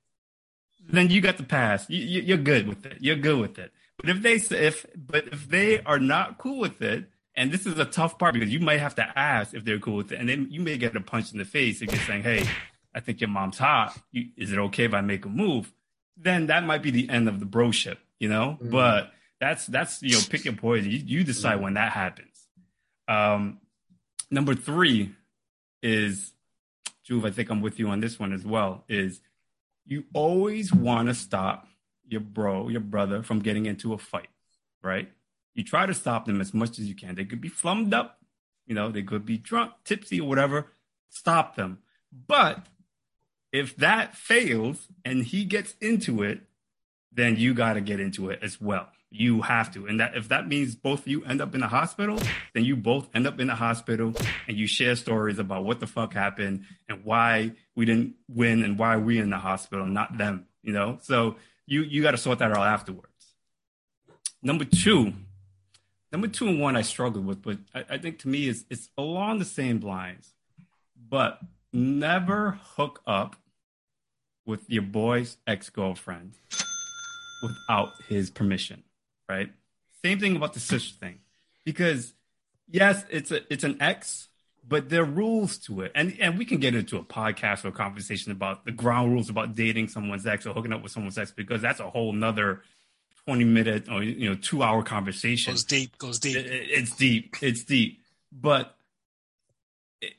[0.89, 1.89] then you got the pass.
[1.91, 2.99] You, are good with it.
[3.01, 3.73] You're good with it.
[3.97, 7.07] But if they if but if they are not cool with it,
[7.37, 9.97] and this is a tough part because you might have to ask if they're cool
[9.97, 12.23] with it, and then you may get a punch in the face if you're saying,
[12.23, 12.49] "Hey,
[12.95, 13.97] I think your mom's hot.
[14.11, 15.73] You, is it okay if I make a move?"
[16.17, 18.59] Then that might be the end of the broship, you know.
[18.61, 18.71] Mm-hmm.
[18.71, 20.89] But that's that's you know pick your poison.
[20.89, 22.47] You, you decide when that happens.
[23.09, 23.59] Um,
[24.31, 25.17] number three
[25.83, 26.33] is
[27.03, 27.25] Juve.
[27.25, 28.85] I think I'm with you on this one as well.
[28.89, 29.21] Is
[29.85, 31.67] you always want to stop
[32.07, 34.29] your bro, your brother, from getting into a fight,
[34.81, 35.11] right?
[35.55, 37.17] You try to stop them as much as you can.
[37.17, 38.21] They could be flummed up,
[38.65, 40.69] you know, they could be drunk, tipsy, or whatever.
[41.09, 41.79] Stop them.
[42.13, 42.67] But
[43.51, 46.43] if that fails and he gets into it,
[47.11, 48.89] then you got to get into it as well.
[49.15, 49.87] You have to.
[49.87, 52.19] And that if that means both of you end up in the hospital,
[52.55, 54.15] then you both end up in the hospital
[54.49, 58.79] and you share stories about what the fuck happened and why we didn't win and
[58.79, 60.99] why we in the hospital, not them, you know?
[61.03, 63.09] So you you got to sort that out afterwards.
[64.43, 65.13] Number two,
[66.11, 68.89] number two and one I struggled with, but I, I think to me is it's
[68.97, 70.33] along the same lines.
[70.97, 71.41] But
[71.73, 73.37] never hook up
[74.47, 76.33] with your boy's ex-girlfriend
[77.43, 78.83] without his permission,
[79.29, 79.51] right?
[80.05, 81.19] Same thing about the sister thing.
[81.65, 82.13] Because
[82.69, 84.29] yes, it's a it's an ex,
[84.67, 85.93] but there are rules to it.
[85.95, 89.31] And and we can get into a podcast or a conversation about the ground rules
[89.31, 92.63] about dating someone's ex or hooking up with someone's ex because that's a whole nother
[93.27, 97.37] 20 minute or you know two hour conversation goes deep goes deep it, it's deep
[97.41, 98.01] it's deep
[98.33, 98.77] but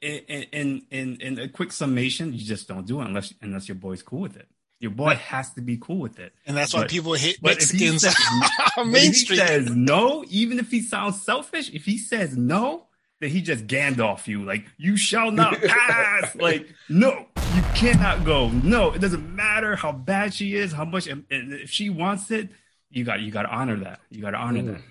[0.01, 3.75] in, in in in a quick summation you just don't do it unless unless your
[3.75, 4.47] boy's cool with it
[4.84, 8.06] your boy has to be cool with it and that's why people hit mexicans
[8.78, 12.86] on main street says no even if he sounds selfish if he says no
[13.19, 18.50] then he just Gandalf you like you shall not pass like no you cannot go
[18.50, 22.50] no it doesn't matter how bad she is how much and if she wants it
[22.93, 24.00] you got you got to honor that.
[24.10, 24.74] You got to honor mm.
[24.74, 24.82] that.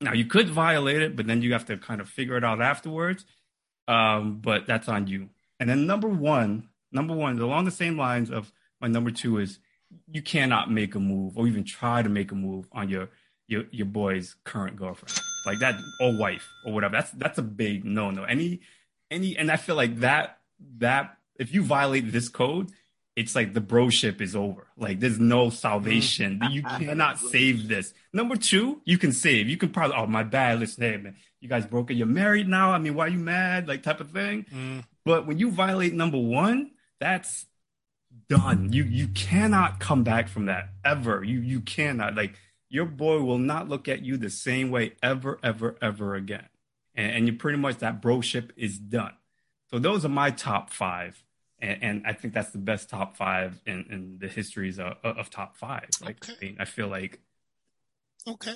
[0.00, 2.60] Now you could violate it, but then you have to kind of figure it out
[2.60, 3.24] afterwards.
[3.86, 5.28] Um, but that's on you.
[5.60, 8.50] And then number one, number one, along the same lines of
[8.82, 9.60] my number two is
[10.10, 13.08] you cannot make a move or even try to make a move on your
[13.46, 16.92] your your boy's current girlfriend, like that or wife or whatever.
[16.92, 18.24] That's that's a big no no.
[18.24, 18.60] Any
[19.10, 20.38] any, and I feel like that
[20.78, 22.70] that if you violate this code,
[23.14, 24.66] it's like the broship is over.
[24.76, 26.40] Like there's no salvation.
[26.42, 26.52] Mm.
[26.52, 27.92] You cannot save this.
[28.12, 29.48] Number two, you can save.
[29.48, 30.60] You can probably, oh my bad.
[30.60, 31.94] Listen, hey man, you guys broke it.
[31.94, 32.72] You're married now.
[32.72, 33.68] I mean, why are you mad?
[33.68, 34.46] Like type of thing.
[34.52, 34.84] Mm.
[35.04, 37.46] But when you violate number one, that's
[38.36, 38.72] done.
[38.72, 41.22] You you cannot come back from that ever.
[41.24, 42.14] You you cannot.
[42.14, 42.34] Like
[42.68, 46.48] your boy will not look at you the same way ever, ever, ever again.
[46.94, 49.12] And, and you pretty much that broship is done.
[49.70, 51.22] So those are my top five
[51.62, 55.30] and, and, I think that's the best top five in, in the histories of, of
[55.30, 55.88] top five.
[56.04, 56.34] Like, okay.
[56.40, 57.20] I, mean, I feel like.
[58.26, 58.54] Okay.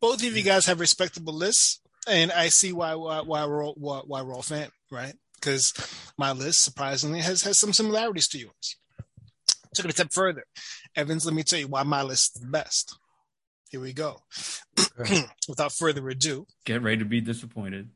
[0.00, 3.74] Both of you guys have respectable lists, and I see why why, why we're all,
[3.76, 5.14] why, why we're all fan, right?
[5.40, 5.72] Because
[6.18, 8.76] my list surprisingly has has some similarities to yours.
[9.74, 10.44] Took it a step further,
[10.96, 11.24] Evans.
[11.24, 12.98] Let me tell you why my list is the best.
[13.70, 14.22] Here we go.
[15.48, 17.88] Without further ado, get ready to be disappointed.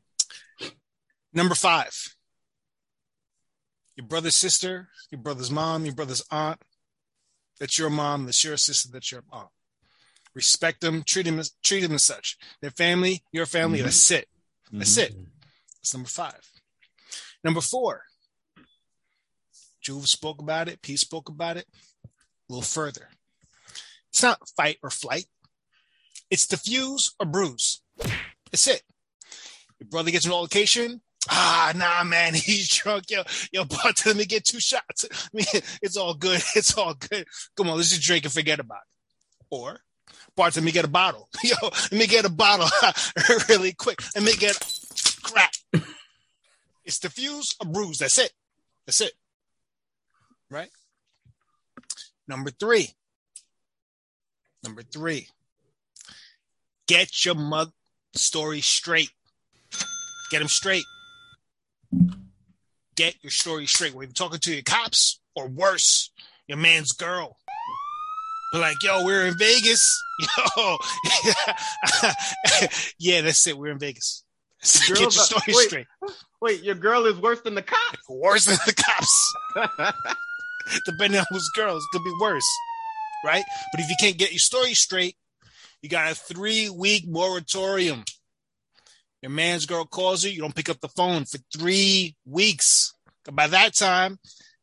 [1.33, 2.15] Number five,
[3.97, 6.61] your brother's sister, your brother's mom, your brother's aunt.
[7.59, 9.49] That's your mom, that's your sister, that's your aunt.
[10.33, 12.37] Respect them, treat them as, treat them as such.
[12.61, 13.85] Their family, your family, mm-hmm.
[13.85, 14.27] that's it.
[14.71, 15.19] That's mm-hmm.
[15.21, 15.27] it.
[15.81, 16.54] That's number five.
[17.45, 18.01] Number four,
[19.79, 21.67] Juve spoke about it, P spoke about it
[22.03, 22.09] a
[22.49, 23.09] little further.
[24.09, 25.27] It's not fight or flight.
[26.31, 27.83] It's defuse or bruise.
[28.51, 28.81] That's it.
[29.79, 33.11] Your brother gets an altercation, ah, nah, man, he's drunk.
[33.11, 35.05] Yo, yo, but let me get two shots.
[35.11, 35.45] I mean,
[35.83, 36.41] it's all good.
[36.55, 37.27] It's all good.
[37.55, 39.45] Come on, let's just drink and forget about it.
[39.51, 39.81] Or,
[40.35, 41.29] Bart, let me get a bottle.
[41.43, 42.67] Yo, let me get a bottle
[43.49, 44.01] really quick.
[44.15, 44.57] Let me get
[45.21, 45.51] crap.
[46.85, 47.99] It's diffuse or bruise.
[47.99, 48.31] That's it.
[48.85, 49.13] That's it.
[50.49, 50.69] Right?
[52.27, 52.89] Number three.
[54.63, 55.27] Number three.
[56.87, 57.71] Get your mother
[58.13, 59.11] story straight.
[60.31, 60.85] Get them straight
[62.95, 63.93] get your story straight.
[63.93, 66.11] When you're talking to your cops, or worse,
[66.47, 67.37] your man's girl.
[68.51, 70.01] But like, yo, we're in Vegas.
[70.57, 70.77] Yo,
[72.99, 73.57] yeah, that's it.
[73.57, 74.23] We're in Vegas.
[74.65, 75.67] Get your story wait.
[75.67, 75.87] straight.
[76.41, 77.99] Wait, your girl is worse than the cops.
[78.09, 79.33] Worse than the cops.
[80.85, 82.47] Depending on whose girls, could be worse.
[83.23, 83.43] Right?
[83.71, 85.15] But if you can't get your story straight,
[85.81, 88.03] you got a three week moratorium.
[89.21, 92.93] Your man's girl calls you, you don't pick up the phone for three weeks.
[93.31, 94.19] By that time,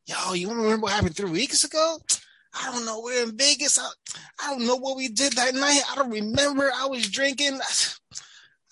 [0.06, 1.98] yo, you remember what happened three weeks ago?
[2.54, 3.00] I don't know.
[3.00, 3.78] We're in Vegas.
[3.78, 3.88] I,
[4.40, 5.80] I don't know what we did that night.
[5.90, 6.70] I don't remember.
[6.74, 7.58] I was drinking.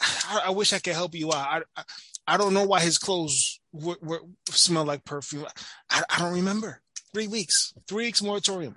[0.00, 1.64] I, I wish I could help you out.
[1.76, 1.82] I, I,
[2.26, 5.46] I don't know why his clothes were, were, smell like perfume.
[5.90, 6.80] I, I don't remember.
[7.12, 7.74] Three weeks.
[7.88, 8.76] Three weeks moratorium.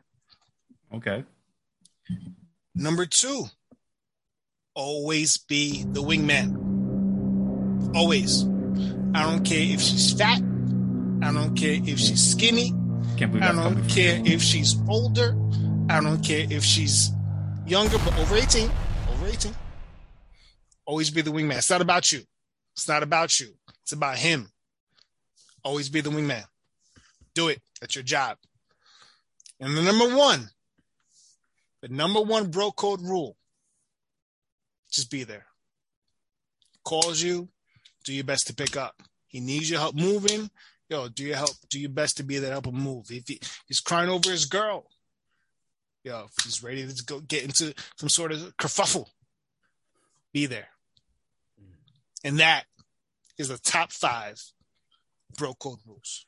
[0.93, 1.23] Okay.
[2.75, 3.45] Number two,
[4.73, 7.95] always be the wingman.
[7.95, 8.43] Always.
[9.15, 10.41] I don't care if she's fat.
[11.21, 12.73] I don't care if she's skinny.
[13.17, 15.37] Can't believe I don't care if she's older.
[15.89, 17.11] I don't care if she's
[17.67, 18.71] younger, but over 18.
[19.11, 19.55] Over 18.
[20.85, 21.57] Always be the wingman.
[21.57, 22.21] It's not about you.
[22.73, 23.55] It's not about you.
[23.83, 24.49] It's about him.
[25.63, 26.45] Always be the wingman.
[27.33, 27.61] Do it.
[27.79, 28.37] That's your job.
[29.59, 30.49] And the number one,
[31.81, 33.37] the number one bro code rule
[34.91, 35.45] just be there.
[36.83, 37.49] Calls you,
[38.03, 39.01] do your best to pick up.
[39.27, 40.49] He needs your help moving.
[40.89, 43.09] Yo, do your help, do your best to be there to help him move.
[43.09, 44.85] If he, he's crying over his girl,
[46.03, 49.07] yo, if he's ready to go get into some sort of kerfuffle,
[50.31, 50.67] be there.
[52.23, 52.65] And that
[53.37, 54.41] is the top five
[55.37, 56.25] bro code rules.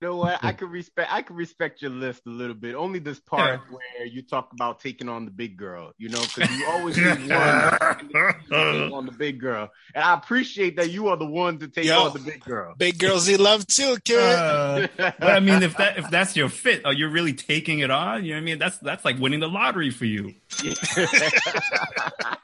[0.00, 0.38] You know what?
[0.44, 1.12] I could respect.
[1.12, 2.76] I could respect your list a little bit.
[2.76, 5.90] Only this part where you talk about taking on the big girl.
[5.98, 10.14] You know, because you always need one to take on the big girl, and I
[10.14, 12.04] appreciate that you are the one to take Yo.
[12.04, 12.74] on the big girl.
[12.78, 14.20] Big girls he love too, kid.
[14.20, 17.90] Uh, but I mean, if that if that's your fit, are you really taking it
[17.90, 18.24] on?
[18.24, 18.58] You know what I mean?
[18.60, 20.34] That's that's like winning the lottery for you.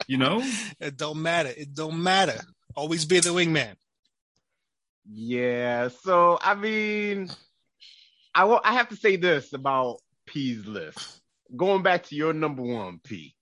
[0.07, 0.43] You know?
[0.81, 1.53] it don't matter.
[1.55, 2.41] It don't matter.
[2.75, 3.75] Always be the wingman.
[5.09, 5.87] Yeah.
[6.03, 7.29] So I mean,
[8.35, 11.21] I wa- I have to say this about P's list.
[11.55, 13.33] Going back to your number one, P.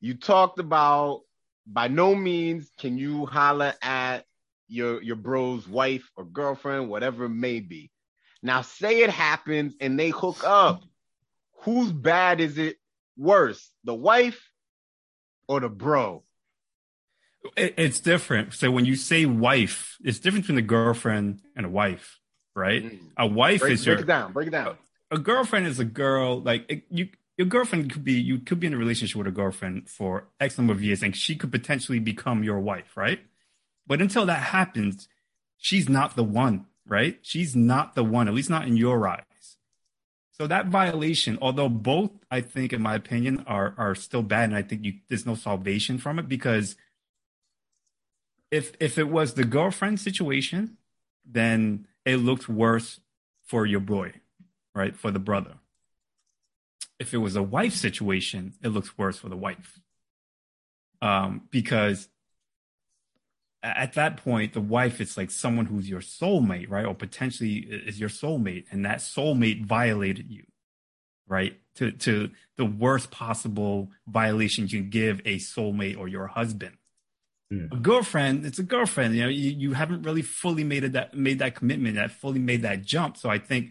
[0.00, 1.22] You talked about
[1.66, 4.24] by no means can you holler at
[4.68, 7.90] your your bro's wife or girlfriend, whatever it may be.
[8.42, 10.82] Now, say it happens and they hook up.
[11.62, 12.76] Whose bad is it
[13.16, 14.50] worse, the wife
[15.48, 16.22] or the bro?
[17.56, 18.54] It, it's different.
[18.54, 22.18] So when you say wife, it's different between a girlfriend and a wife,
[22.56, 22.82] right?
[22.84, 22.98] Mm.
[23.18, 24.32] A wife Break, is break your it down.
[24.32, 24.76] Break it down.
[25.10, 28.66] a girlfriend is a girl like it, you your girlfriend could be you could be
[28.66, 31.98] in a relationship with a girlfriend for x number of years and she could potentially
[32.00, 33.20] become your wife right
[33.86, 35.06] but until that happens
[35.58, 39.58] she's not the one right she's not the one at least not in your eyes
[40.32, 44.56] so that violation although both i think in my opinion are are still bad and
[44.56, 46.74] i think you there's no salvation from it because
[48.50, 50.76] if if it was the girlfriend situation
[51.24, 53.00] then it looked worse
[53.44, 54.14] for your boy
[54.76, 54.94] right?
[54.94, 55.54] For the brother.
[57.00, 59.80] If it was a wife situation, it looks worse for the wife.
[61.00, 62.08] Um, because
[63.62, 66.84] at that point, the wife is like someone who's your soulmate, right?
[66.84, 70.44] Or potentially is your soulmate, and that soulmate violated you,
[71.26, 71.58] right?
[71.76, 76.76] To to the worst possible violation you can give a soulmate or your husband.
[77.50, 77.66] Hmm.
[77.70, 79.14] A girlfriend, it's a girlfriend.
[79.14, 82.40] You know, you, you haven't really fully made it that made that commitment, that fully
[82.40, 83.16] made that jump.
[83.16, 83.70] So I think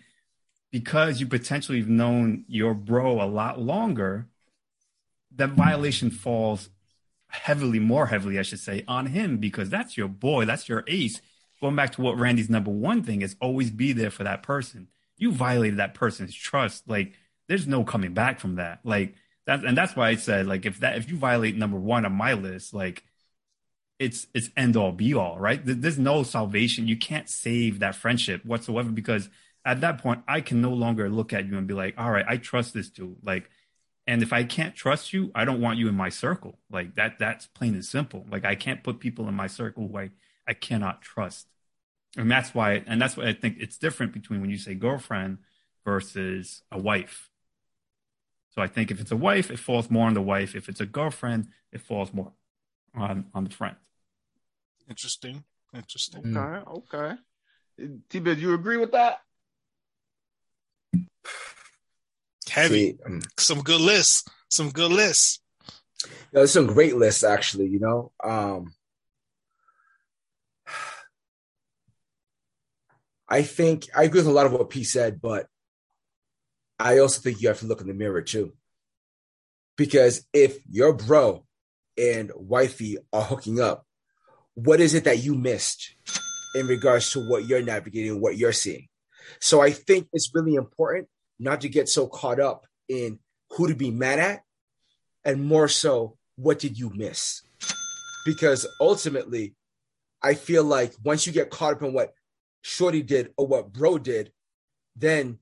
[0.71, 4.27] because you potentially have known your bro a lot longer,
[5.35, 6.69] that violation falls
[7.27, 11.21] heavily, more heavily, I should say, on him because that's your boy, that's your ace.
[11.61, 14.87] Going back to what Randy's number one thing is always be there for that person.
[15.17, 16.87] You violated that person's trust.
[16.87, 17.13] Like
[17.47, 18.79] there's no coming back from that.
[18.83, 22.05] Like that's and that's why I said, like, if that if you violate number one
[22.05, 23.03] on my list, like
[23.99, 25.61] it's it's end all be all, right?
[25.63, 26.87] There's no salvation.
[26.87, 29.29] You can't save that friendship whatsoever because
[29.63, 32.25] at that point I can no longer look at you and be like, all right,
[32.27, 33.17] I trust this dude.
[33.23, 33.49] Like,
[34.05, 36.59] and if I can't trust you, I don't want you in my circle.
[36.69, 38.25] Like that that's plain and simple.
[38.29, 40.11] Like I can't put people in my circle who I,
[40.47, 41.47] I cannot trust.
[42.17, 45.39] And that's why and that's why I think it's different between when you say girlfriend
[45.85, 47.29] versus a wife.
[48.49, 50.55] So I think if it's a wife, it falls more on the wife.
[50.55, 52.31] If it's a girlfriend, it falls more
[52.95, 53.77] on on the front.
[54.89, 55.43] Interesting.
[55.73, 56.35] Interesting.
[56.37, 57.15] Okay, okay.
[58.09, 59.19] T-Biz, you agree with that?
[62.49, 62.91] Heavy.
[62.91, 64.23] See, um, Some good lists.
[64.49, 65.41] Some good lists.
[66.05, 68.11] Yeah, there's some great lists actually, you know.
[68.23, 68.73] Um
[73.27, 75.47] I think I agree with a lot of what P said, but
[76.79, 78.53] I also think you have to look in the mirror too.
[79.77, 81.44] Because if your bro
[81.97, 83.85] and wifey are hooking up,
[84.53, 85.95] what is it that you missed
[86.55, 88.87] in regards to what you're navigating, what you're seeing.
[89.39, 93.19] So I think it's really important not to get so caught up in
[93.51, 94.43] who to be mad at
[95.25, 97.41] and more so what did you miss?
[98.25, 99.55] Because ultimately,
[100.23, 102.13] I feel like once you get caught up in what
[102.61, 104.31] Shorty did or what Bro did,
[104.95, 105.39] then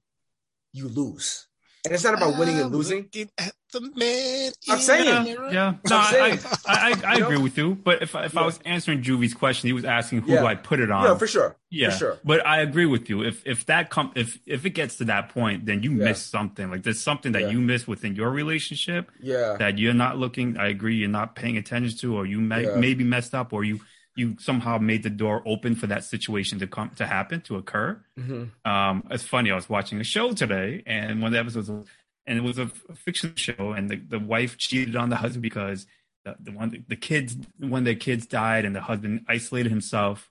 [0.74, 1.48] you lose.
[1.86, 3.10] And it's not about winning and losing.
[3.38, 4.52] At the man.
[4.70, 5.26] I'm saying.
[5.26, 5.50] the.
[5.52, 6.92] Yeah, no, what I'm I, I.
[7.06, 7.76] I, I agree with you.
[7.76, 10.40] But if if I was answering Juve's question, he was asking who Yeah.
[10.42, 11.04] do I put it on?
[11.04, 11.58] Yeah, for sure.
[11.70, 12.20] Yeah, For sure.
[12.24, 13.24] But I agree with you.
[13.24, 16.06] If if that come if if it gets to that point, then you Yeah.
[16.06, 16.72] miss something.
[16.72, 17.50] Like there's something that Yeah.
[17.50, 19.58] you miss within your relationship Yeah.
[19.60, 20.58] that you're not looking.
[20.58, 22.76] I agree, you're not paying attention to, or you may Yeah.
[22.76, 23.82] maybe messed up, or you
[24.16, 28.00] you somehow made the door open for that situation to come to happen to occur.
[28.18, 29.52] hmm Um, it's funny.
[29.52, 31.88] I was watching a show today, and one of the episodes, was,
[32.26, 35.88] and it was a fiction show, and the, the wife cheated on the husband because
[36.26, 40.30] the, the one the kids when their kids died, and the husband isolated himself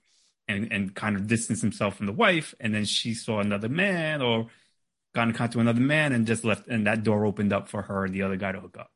[0.49, 4.23] and and kind of distanced himself from the wife, and then she saw another man
[4.23, 4.49] or
[5.15, 7.83] got in contact with another man, and just left, and that door opened up for
[7.83, 8.91] her and the other guy to hook up.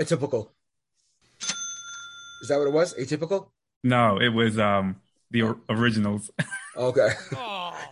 [0.00, 0.48] Atypical.
[2.42, 2.94] Is that what it was?
[2.94, 3.50] Atypical?
[3.82, 4.96] No, it was um
[5.30, 6.30] the originals.
[6.74, 7.08] Okay.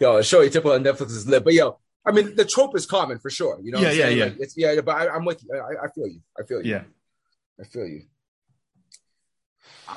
[0.01, 1.45] Yo, show atypical on Netflix is lit.
[1.45, 3.61] But yo, I mean, the trope is common for sure.
[3.63, 4.19] You know what Yeah, I'm yeah, saying?
[4.19, 4.25] yeah.
[4.25, 5.51] Like, it's, yeah, but I, I'm with you.
[5.55, 6.21] I, I feel you.
[6.39, 6.71] I feel you.
[6.71, 6.83] yeah.
[7.61, 8.05] I feel you.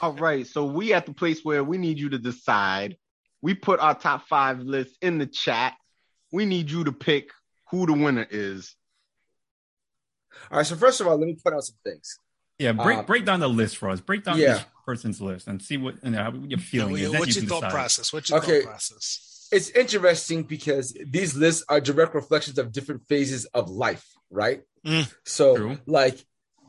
[0.01, 2.97] All right, so we at the place where we need you to decide.
[3.41, 5.75] We put our top five list in the chat.
[6.33, 7.29] We need you to pick
[7.71, 8.75] who the winner is.
[10.51, 10.65] All right.
[10.65, 12.17] So first of all, let me point out some things.
[12.59, 13.99] Yeah, break Um, break down the list for us.
[13.99, 14.59] Break down yeah.
[14.59, 17.09] each person's list and see what you know, what your Yeah, feeling is.
[17.11, 17.71] What's you your can thought decide.
[17.71, 18.13] process?
[18.13, 18.61] What's your Okay.
[18.61, 19.47] thought process?
[19.51, 24.61] It's interesting because these lists are direct reflections of different phases of life, right?
[24.85, 25.11] Mm.
[25.25, 25.77] So, True.
[25.85, 26.17] like,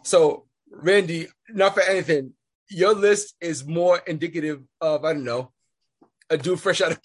[0.03, 2.33] so Randy, not for anything,
[2.69, 5.53] your list is more indicative of I don't know,
[6.31, 7.01] a dude fresh out of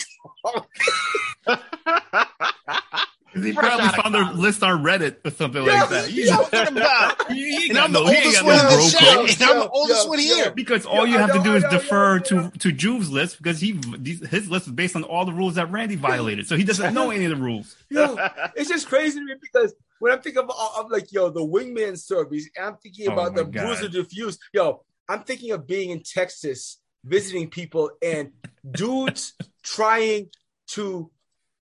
[3.33, 4.37] He Fresh probably found a college.
[4.37, 6.11] list on Reddit or something Yeah, like that.
[6.11, 6.35] You yeah.
[6.35, 7.27] know, What about?
[7.31, 9.59] he ain't And I'm the no- oldest got one no in the bro And I'm
[9.59, 10.51] the oldest yo, one here.
[10.51, 12.49] Because all Yeah, you have to do is know, defer yeah, yeah.
[12.49, 15.55] to to Juve's list because he these, his list is based on all the rules
[15.55, 17.75] that Randy violated, so he doesn't know any of the rules.
[17.89, 18.17] Yo,
[18.55, 21.97] it's just crazy to me because when I'm thinking about, I'm like, yo, the wingman
[21.99, 22.49] service.
[22.59, 23.91] I'm thinking Oh about my the bruiser God.
[23.91, 24.39] diffuse.
[24.53, 28.31] Yo, I'm thinking of being in Texas visiting people and
[28.71, 30.29] dudes trying
[30.69, 31.11] to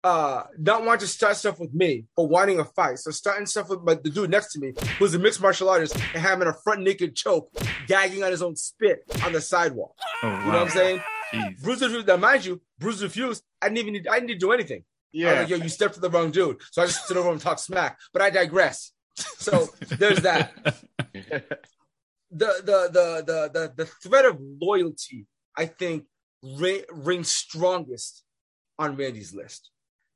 [0.02, 2.98] uh not want to start stuff with me, but wanting a fight.
[2.98, 5.94] So starting stuff with my, the dude next to me, who's a mixed martial artist,
[5.94, 7.50] and having a front naked choke,
[7.86, 9.94] gagging on his own spit on the sidewalk.
[10.22, 11.02] Oh, You know what I'm saying?
[11.32, 11.62] Jeez.
[11.62, 12.06] Bruiser diffuse.
[12.06, 13.42] Now, mind you, bruiser diffuse.
[13.62, 14.08] I didn't even need.
[14.08, 14.78] I didn't need to do anything.
[14.82, 15.40] I was yeah.
[15.40, 16.60] like, yo, you stepped to the wrong dude.
[16.70, 17.98] So I just stood over and talked smack.
[18.12, 18.92] But I digress.
[19.38, 20.52] So there's that.
[22.32, 25.26] The the the the the, the thread of loyalty,
[25.58, 26.04] I think,
[26.44, 28.22] ri- rings strongest
[28.78, 29.70] on Randy's list.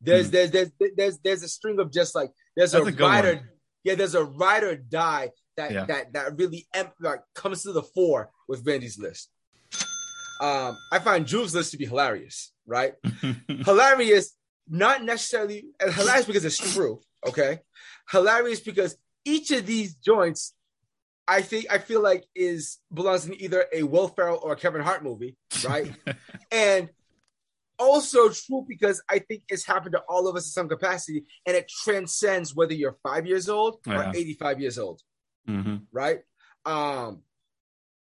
[0.04, 0.32] There's Hmm.
[0.32, 3.24] there's there's there's there's a string of just like there's That's a, a good ride
[3.24, 3.48] or one.
[3.84, 5.84] yeah, there's a ride or die that Yeah.
[5.86, 9.30] that that really em- like comes to the fore with Randy's list.
[10.40, 12.94] Um, I find Juve's list to be hilarious, right?
[13.48, 14.32] hilarious,
[14.68, 17.00] not necessarily and hilarious because it's true.
[17.26, 17.60] Okay,
[18.10, 20.54] hilarious because each of these joints,
[21.26, 24.82] I think, I feel like is belongs in either a Will Ferrell or a Kevin
[24.82, 25.90] Hart movie, right?
[26.50, 26.90] and
[27.84, 31.56] also true because I think it's happened to all of us in some capacity, and
[31.56, 34.12] it transcends whether you're five years old or Yeah.
[34.14, 35.00] 85 years old,
[35.46, 36.20] hmm right?
[36.66, 37.22] Um,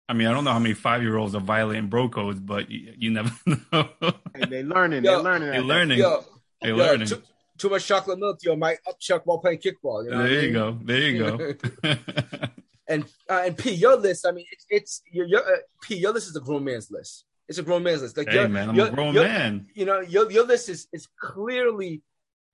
[0.10, 2.70] I mean, I don't know how many five year olds are violating bro codes, but
[2.72, 3.32] you, you never
[3.72, 3.90] know.
[4.34, 5.04] And they learning.
[5.06, 5.50] Yo, they're learning.
[5.52, 6.00] They're at learning.
[6.00, 6.24] yo,
[6.62, 7.08] They're yo, learning.
[7.10, 7.22] Too,
[7.60, 10.04] too much chocolate milk, yo, might upchuck while playing kickball.
[10.06, 10.54] You know there you mean?
[10.54, 10.80] go.
[10.84, 11.54] There you go.
[12.90, 14.26] And uh, and P, your list.
[14.26, 15.98] I mean, it's it's your, your uh, P.
[15.98, 17.24] Your list is a grown man's list.
[17.50, 18.16] It's a grown man's list.
[18.16, 19.68] Like hey your, man, I'm your- a grown your- man.
[19.74, 22.02] You know, your your list is is clearly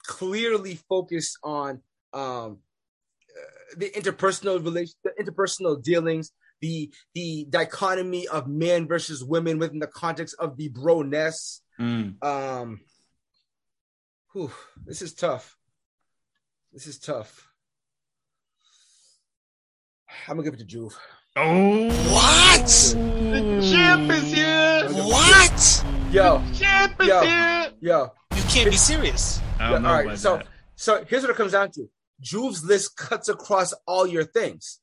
[0.08, 1.82] clearly focused on
[2.14, 2.60] um
[3.38, 6.32] uh, the interpersonal relation, the interpersonal dealings,
[6.62, 11.62] the the dichotomy of men versus women within the context of the bro ness.
[11.80, 12.24] Mm.
[12.24, 12.80] Um,
[14.32, 14.52] whew,
[14.86, 15.58] this is tough.
[16.72, 17.50] This is tough.
[20.28, 20.98] I'm gonna give it to Juve.
[21.36, 22.66] Oh, What?
[22.66, 24.55] The champ is here.
[24.96, 25.84] What?
[26.10, 27.70] Yo, Yo.
[27.82, 28.12] yo.
[28.34, 29.42] You can't be serious.
[29.60, 30.48] I Yeah, all right, so that.
[30.76, 31.88] so here's what it comes down to.
[32.22, 34.80] Juve's list cuts across all your things.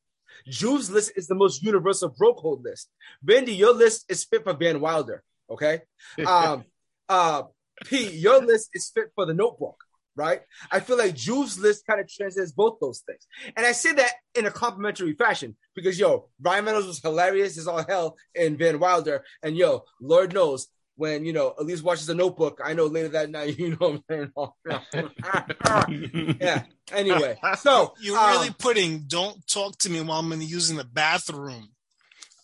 [0.47, 2.91] Juve's list is the most universal bro code list.
[3.23, 5.23] Bendy, your list is fit for Van Wilder.
[5.49, 5.81] Okay.
[6.27, 6.65] Um,
[7.09, 7.45] uh,
[7.87, 9.83] P, your list is fit for the Notebook.
[10.17, 10.41] Right?
[10.71, 13.27] I feel like Juve's list kind of transcends both those things.
[13.57, 17.67] And I say that in a complimentary fashion because, yo, Ryan Reynolds was hilarious as
[17.67, 19.25] all hell in Van Wilder.
[19.43, 23.31] And, yo, Lord knows when, you know, Elise watches a notebook, I know later that
[23.31, 24.31] night, you know I'm
[24.67, 26.37] saying?
[26.41, 26.65] yeah.
[26.93, 27.95] Anyway, so.
[28.01, 31.71] You're um, really putting don't talk to me while I'm in using the bathroom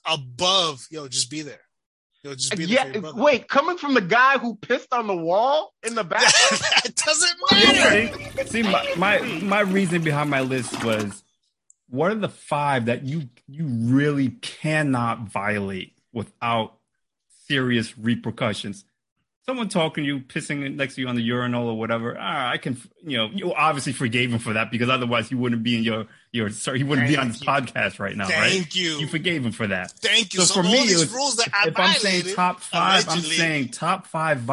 [0.06, 1.60] above, yo, just be there.
[2.28, 5.94] Yo, just be yeah, wait, coming from the guy who pissed on the wall in
[5.94, 6.22] the back.
[6.84, 8.46] it doesn't matter.
[8.46, 11.24] See, my, my my reason behind my list was
[11.88, 16.74] what are the five that you you really cannot violate without
[17.46, 18.84] serious repercussions?
[19.48, 22.58] Someone talking to you, pissing next to you on the urinal or whatever, ah, I
[22.58, 25.84] can, you know, you obviously forgave him for that because otherwise you wouldn't be in
[25.84, 27.46] your, your, sorry, he wouldn't Thank be on this you.
[27.46, 28.52] podcast right now, Thank right?
[28.52, 28.98] Thank you.
[28.98, 29.92] You forgave him for that.
[29.92, 30.40] Thank you.
[30.40, 33.30] So, so for me, was, rules that I if I'm saying top five, allegedly.
[33.30, 34.50] I'm saying top five,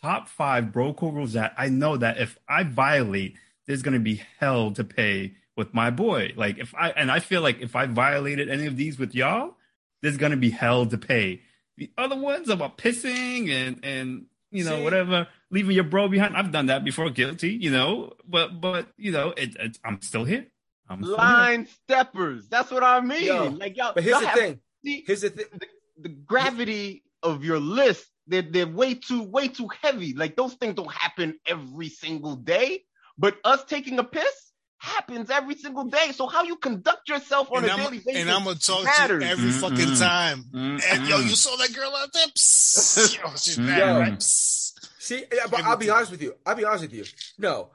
[0.00, 3.36] top five bro code rules that I know that if I violate,
[3.66, 6.32] there's going to be hell to pay with my boy.
[6.36, 9.56] Like if I, and I feel like if I violated any of these with y'all,
[10.00, 11.42] there's going to be hell to pay
[11.76, 14.84] the other ones about pissing and and you know See?
[14.84, 16.36] whatever, leaving your bro behind.
[16.36, 17.50] I've done that before, guilty.
[17.50, 20.46] You know, but but you know, it, it I'm still here.
[20.88, 21.68] I'm still Line here.
[21.84, 22.48] steppers.
[22.48, 23.24] That's what I mean.
[23.24, 23.92] Yo, like y'all.
[23.94, 24.60] But here's y'all the thing.
[24.84, 25.46] See, here's the thing.
[25.52, 25.66] The,
[26.00, 28.06] the gravity of your list.
[28.26, 30.14] They're, they're way too way too heavy.
[30.14, 32.84] Like those things don't happen every single day.
[33.18, 34.49] But us taking a piss,
[34.80, 36.10] happens every single day.
[36.12, 38.84] So how you conduct yourself on and a I'm, daily basis and I'm gonna talk
[38.84, 39.20] matters.
[39.20, 39.60] to you every mm-hmm.
[39.60, 40.44] fucking time.
[40.52, 40.78] Mm-hmm.
[40.90, 42.26] And yo, you saw that girl out there?
[42.28, 43.18] Psst.
[43.22, 44.22] yo, she's mad, right?
[44.22, 46.34] See, but I'll be honest with you.
[46.46, 47.04] I'll be honest with you.
[47.38, 47.70] No,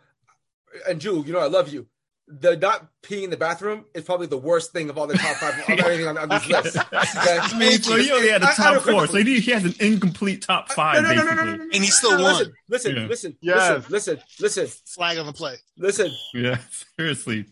[0.88, 1.88] and Jew, you know I love you
[2.28, 5.36] the not peeing in the bathroom is probably the worst thing of all the top
[5.38, 6.78] five of everything on, on this list.
[6.86, 7.38] Okay?
[7.40, 10.42] I mean, so he only had a top four, so he, he has an incomplete
[10.42, 11.66] top five, no, no, no, basically.
[11.66, 12.54] and he still won.
[12.68, 13.08] Listen, listen, yeah.
[13.08, 13.90] listen, yes.
[13.90, 14.68] listen, listen, listen.
[14.86, 15.56] Flag on the play.
[15.78, 16.12] Listen.
[16.34, 16.58] Yeah,
[16.98, 17.46] seriously.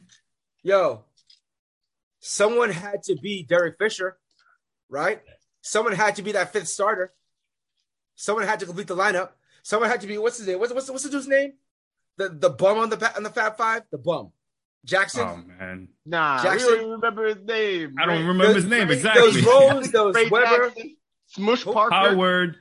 [0.64, 1.04] Yo,
[2.20, 4.18] someone had to be Derek Fisher,
[4.90, 5.22] right?
[5.62, 7.14] Someone had to be that fifth starter.
[8.16, 9.30] Someone had to complete the lineup.
[9.62, 10.60] Someone had to be what's his name?
[10.60, 11.54] What's what's, what's the dude's name?
[12.18, 14.32] The the bum on the on the Fab Five, the bum.
[14.86, 15.28] Jackson.
[15.28, 16.74] Oh man, nah, Jackson.
[16.74, 17.96] I don't remember his name.
[18.00, 19.42] I don't remember his name exactly.
[19.42, 22.56] Those Rose, those Webber, Jackson, Smush Parker, Howard.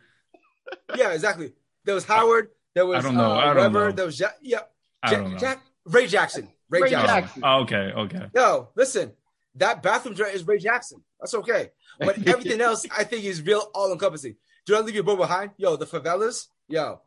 [0.96, 1.52] Yeah, exactly.
[1.84, 2.50] There was Howard.
[2.74, 3.32] There was I don't know.
[3.32, 3.88] Uh, I don't Webber.
[3.90, 3.92] Know.
[3.92, 4.60] There was ja- yeah.
[5.02, 5.38] I don't know.
[5.38, 6.48] Jack, Ray Jackson.
[6.70, 7.08] Ray, Ray Jackson.
[7.08, 7.42] Jackson.
[7.44, 8.26] Oh, okay, okay.
[8.34, 9.12] Yo, listen,
[9.56, 11.02] that bathroom drain is Ray Jackson.
[11.20, 11.70] That's okay.
[11.98, 14.36] But everything else, I think, is real all encompassing.
[14.64, 15.50] Do not leave your bro behind?
[15.56, 16.46] Yo, the favelas.
[16.68, 17.00] Yo,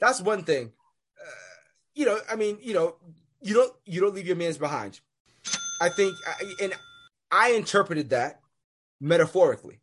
[0.00, 0.72] that's one thing.
[1.18, 1.30] Uh,
[1.94, 2.96] you know, I mean, you know,
[3.40, 5.00] you don't you don't leave your man's behind.
[5.80, 6.14] I think,
[6.62, 6.74] and
[7.30, 8.40] I interpreted that
[9.00, 9.80] metaphorically.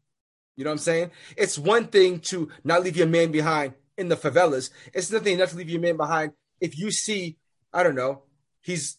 [0.56, 1.12] You know what I'm saying?
[1.38, 4.72] It's one thing to not leave your man behind in the favelas.
[4.94, 6.34] It's nothing enough to leave your man behind
[6.64, 7.38] if you see,
[7.74, 8.24] I don't know,
[8.62, 8.98] he's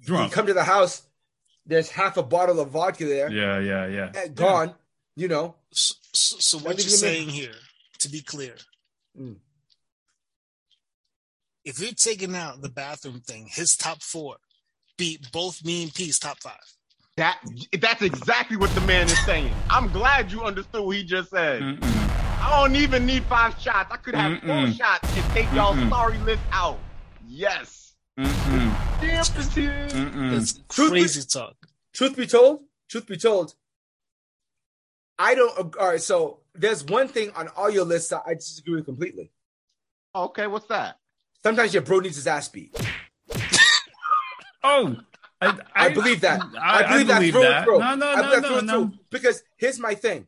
[0.00, 0.30] drunk.
[0.30, 1.02] You come to the house,
[1.66, 3.30] there's half a bottle of vodka there.
[3.30, 4.26] Yeah, yeah, yeah.
[4.28, 4.68] Gone.
[4.68, 4.74] Yeah.
[5.16, 5.56] You know.
[5.72, 7.34] So, so, so what you're saying man.
[7.34, 7.54] here,
[7.98, 8.54] to be clear,
[9.20, 9.36] mm.
[11.64, 14.36] If you're taking out the bathroom thing, his top four
[14.98, 16.58] beat both me and Peace top five.
[17.16, 17.38] That
[17.80, 19.52] that's exactly what the man is saying.
[19.70, 21.62] I'm glad you understood what he just said.
[21.62, 22.10] Mm-mm.
[22.40, 23.90] I don't even need five shots.
[23.92, 24.46] I could have Mm-mm.
[24.46, 26.78] four shots and take y'all sorry list out.
[27.26, 27.94] Yes.
[28.16, 28.32] That's
[30.68, 31.56] crazy be, talk.
[31.92, 33.54] Truth be told, truth be told,
[35.18, 35.76] I don't.
[35.76, 39.30] All right, so there's one thing on all your lists that I disagree with completely.
[40.14, 40.98] Okay, what's that?
[41.44, 42.74] Sometimes your bro needs his ass beat.
[44.66, 44.96] Oh,
[45.42, 46.40] I, I, I believe that.
[46.58, 47.64] I, I believe, believe that through that.
[47.64, 47.78] through.
[47.80, 48.92] No, no, no, no, no.
[49.10, 50.26] Because here's my thing.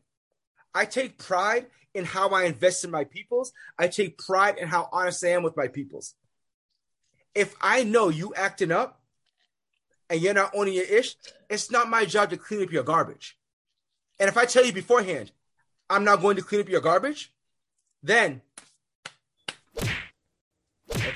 [0.75, 1.65] I take pride
[1.95, 3.51] in how I invest in my peoples.
[3.79, 6.13] I take pride in how honest I am with my peoples.
[7.33, 9.01] If I know you acting up
[10.07, 11.15] and you're not owning your ish,
[11.49, 13.39] it's not my job to clean up your garbage.
[14.19, 15.31] And if I tell you beforehand,
[15.89, 17.33] I'm not going to clean up your garbage,
[18.03, 18.43] then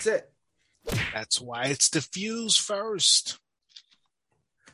[0.03, 0.31] that's it.
[1.13, 3.39] That's why it's diffused first.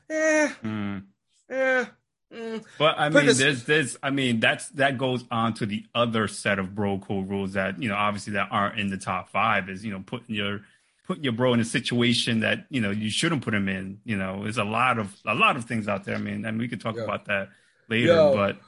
[0.09, 0.53] Yeah.
[0.63, 1.03] Mm.
[1.49, 1.86] Yeah.
[2.34, 2.63] Mm.
[2.78, 6.59] But I mean, there's, there's, I mean, that's that goes on to the other set
[6.59, 9.69] of bro code rules that you know, obviously that aren't in the top five.
[9.69, 10.61] Is you know, putting your
[11.05, 13.99] putting your bro in a situation that you know you shouldn't put him in.
[14.03, 16.15] You know, there's a lot of a lot of things out there.
[16.15, 17.03] I mean, and we could talk Yo.
[17.05, 17.49] about that
[17.89, 18.07] later.
[18.07, 18.34] Yo.
[18.34, 18.59] But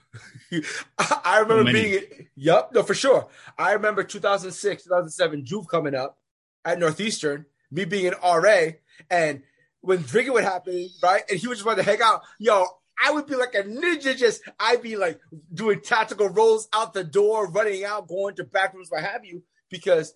[1.26, 2.04] I remember so being,
[2.36, 3.28] yep, no, for sure.
[3.58, 6.19] I remember 2006, 2007, Juve coming up
[6.66, 8.72] at Northeastern, me being an RA,
[9.10, 9.44] and
[9.82, 12.66] when drinking would happen, right, and he would just want to hang out, yo,
[13.02, 15.20] I would be like a ninja, just I'd be like
[15.54, 20.14] doing tactical rolls out the door, running out, going to bathrooms, what have you, because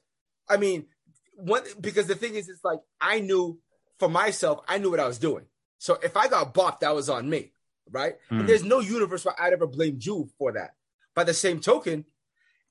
[0.49, 0.87] I mean,
[1.35, 3.59] one because the thing is, it's like I knew
[3.99, 5.45] for myself, I knew what I was doing.
[5.77, 7.51] So if I got bopped, that was on me,
[7.89, 8.15] right?
[8.31, 8.41] Mm.
[8.41, 10.75] And there's no universe where I'd ever blame Juve for that.
[11.15, 12.05] By the same token,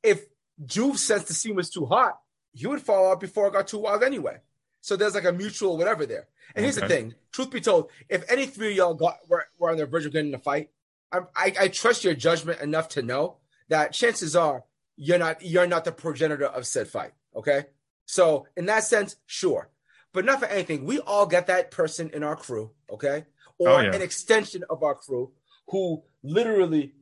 [0.03, 0.25] if
[0.65, 2.19] Juve sensed the scene was too hot,
[2.53, 4.39] he would fall out before it got too wild anyway.
[4.81, 6.29] So there's like a mutual whatever there.
[6.55, 9.71] And here's the thing: truth be told, if any three of y'all got were, were
[9.71, 10.71] on the verge of getting in a fight,
[11.13, 13.37] I'm, I I trust your judgment enough to know
[13.69, 14.65] that chances are
[14.97, 17.13] you're not you're not the progenitor of said fight.
[17.35, 17.65] Okay,
[18.07, 19.71] so in that sense, sure,
[20.13, 20.85] but not for anything.
[20.85, 23.25] We all get that person in our crew, okay,
[23.61, 23.95] oh, or Oh, yeah.
[23.95, 25.31] an extension of our crew
[25.69, 26.93] who literally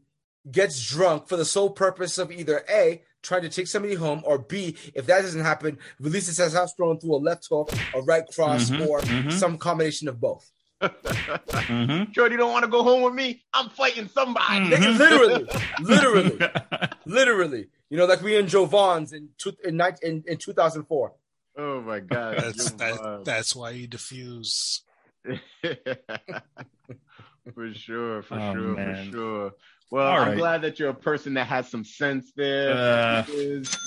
[0.51, 4.39] gets drunk for the sole purpose of either a trying to take somebody home or
[4.39, 8.87] b if that doesn't happen releases testosterone through a left hook a right cross Mhm,
[8.87, 9.33] or mhm.
[9.33, 10.51] some combination of both
[10.81, 12.15] Mhm.
[12.15, 13.43] Shorty don't want to go home with me.
[13.53, 14.71] I'm fighting somebody.
[14.71, 14.99] Mhm.
[14.99, 15.47] Literally
[15.81, 16.39] literally
[17.05, 21.13] literally you know like we in Jovans in, two, in, nine- in in 2004
[21.59, 22.37] Oh my god.
[22.39, 24.83] That's that, that's why you diffuse.
[27.55, 29.07] for sure, for Oh, sure, man.
[29.07, 29.53] for sure.
[29.91, 30.39] Well, All I'm right.
[30.39, 32.73] glad that you're a person that has some sense there.
[32.73, 33.35] Uh, you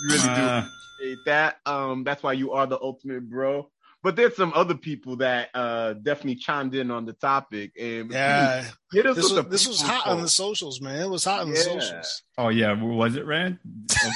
[0.09, 0.65] really do uh,
[0.99, 1.59] appreciate that.
[1.65, 3.69] Um, that's why you are the ultimate bro.
[4.01, 7.71] But there's some other people that uh definitely chimed in on the topic.
[7.79, 11.03] And Yeah, hit us this was this was people hot on the socials, man.
[11.03, 12.23] It was hot on the socials.
[12.37, 13.59] oh yeah, was it Rand?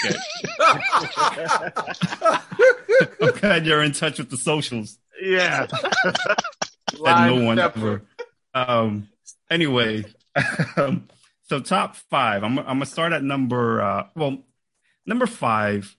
[0.03, 0.15] Okay,
[3.21, 4.97] I'm glad you're in touch with the socials.
[5.21, 5.67] yeah.
[7.03, 8.01] that no one ever.
[8.53, 9.07] Um.
[9.49, 10.05] Anyway,
[10.77, 11.07] um,
[11.43, 12.43] so top five.
[12.43, 14.39] I'm I'm gonna start at number uh well
[15.05, 15.95] number five.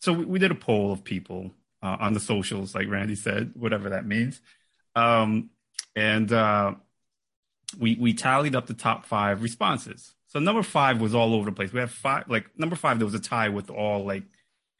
[0.00, 1.52] So we, we did a poll of people
[1.82, 4.40] uh, on the socials, like Randy said, whatever that means.
[4.96, 5.50] Um,
[5.94, 6.74] and uh,
[7.78, 10.14] we we tallied up the top five responses.
[10.26, 11.72] So number five was all over the place.
[11.72, 14.24] We have five, like number five, there was a tie with all like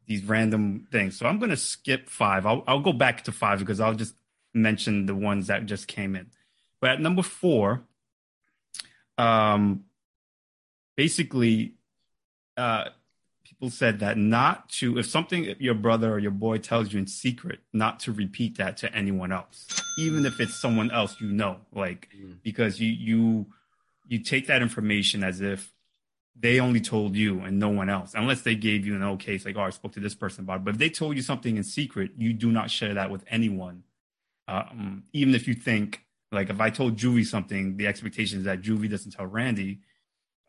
[0.07, 1.19] these random things.
[1.19, 2.47] So I'm gonna skip five.
[2.47, 4.15] I'll I'll go back to five because I'll just
[4.55, 6.27] mention the ones that just came in.
[6.81, 7.83] But at number four,
[9.19, 9.85] um,
[10.97, 11.75] basically,
[12.57, 12.91] uh,
[13.45, 17.07] people said that not to if something your brother or your boy tells you in
[17.07, 19.67] secret, not to repeat that to anyone else,
[19.99, 22.09] even if it's someone else you know, like
[22.43, 23.47] because you you
[24.09, 25.73] you take that information as if
[26.39, 29.45] they only told you and no one else, unless they gave you an okay, it's
[29.45, 30.65] like, oh, I spoke to this person about it.
[30.65, 33.83] But if they told you something in secret, you do not share that with anyone.
[34.49, 36.03] Um, even if you think,
[36.33, 39.81] like, if I told Juve something, the expectation is that Juve doesn't tell Randy,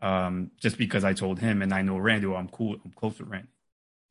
[0.02, 3.20] um, just because I told him and I know Randy, or I'm cool, I'm close
[3.20, 3.48] with Randy.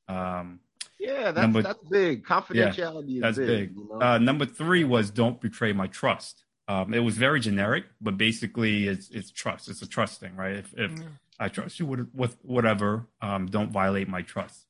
[0.09, 0.61] Um,
[0.99, 2.25] Yeah, that's Number- that's big.
[2.25, 3.47] Confidentiality is that's big.
[3.75, 3.77] big.
[3.77, 4.01] you know?
[4.03, 6.45] Uh, number three was don't betray my trust.
[6.69, 9.69] Um, it was very generic, but basically it's it's trust.
[9.69, 10.57] It's a trust thing, right?
[10.57, 10.93] If if
[11.39, 14.67] I trust you with with whatever, um, don't violate my trust.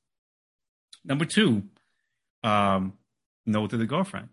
[1.05, 1.65] Number two,
[2.45, 2.95] um,
[3.45, 4.29] no to the girlfriend.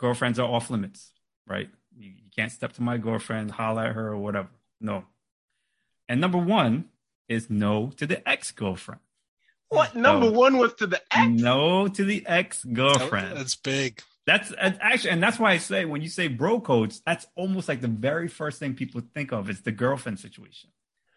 [0.00, 1.12] You- Girlfriends are off limits,
[1.46, 1.68] right?
[1.96, 4.48] You, you can't step to my girlfriend, holler at her or whatever.
[4.80, 5.04] No.
[6.08, 6.86] And number one
[7.28, 9.00] is no to the ex girlfriend.
[9.68, 10.30] what number Oh.
[10.32, 11.28] one was to the X?
[11.28, 13.36] No to the ex girlfriend.
[13.36, 14.00] That's big.
[14.26, 17.68] That's and actually, and that's why I say when you say bro codes, that's almost
[17.68, 20.70] like the very first thing people think of is the girlfriend situation.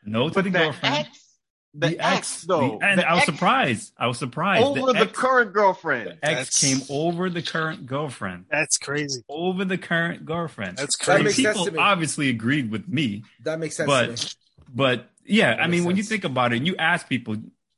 [0.03, 0.95] No to But the the girlfriend.
[0.95, 1.30] X,
[1.73, 3.93] the, X, though, the- and the I was X surprised.
[3.97, 4.63] I was surprised.
[4.63, 6.09] over the, X, current girlfriend.
[6.09, 8.45] X That's- came over the current girlfriend.
[8.51, 9.21] That's crazy.
[9.29, 10.77] Over the current girlfriend.
[10.77, 11.43] That's That And crazy.
[11.43, 11.79] makes sense people to me.
[11.79, 14.07] obviously agreed with me, that makes sense to me.
[14.07, 14.35] but
[14.73, 17.37] but yeah, I mean, makes when you think about it, and you ask people.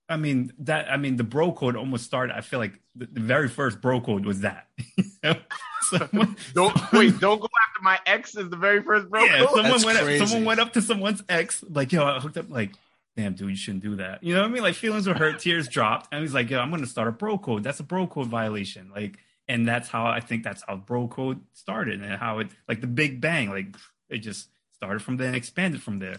[0.10, 0.92] I mean that.
[0.92, 2.36] I mean the bro code almost started.
[2.36, 4.68] I feel like the, the very first bro code was that.
[5.90, 7.20] Someone- Don't wait.
[7.20, 8.36] Don't go after my ex.
[8.36, 9.24] Is the very first bro.
[9.24, 9.50] yeah, code?
[9.50, 12.50] someone That's went up, someone went up to someone's ex, like, yo, I hooked up,
[12.50, 12.72] like,
[13.16, 14.24] damn, dude, you shouldn't do that.
[14.24, 14.64] You know what I mean?
[14.64, 17.38] Like, feelings were hurt, tears dropped, and he's like, yo, I'm gonna start a bro
[17.38, 17.64] code.
[17.64, 18.92] That's a bro code violation.
[18.94, 22.82] Like, and that's how I think that's how bro code started, and how it, like,
[22.82, 23.76] the Big Bang, like,
[24.10, 26.18] it just started from there and expanded from there.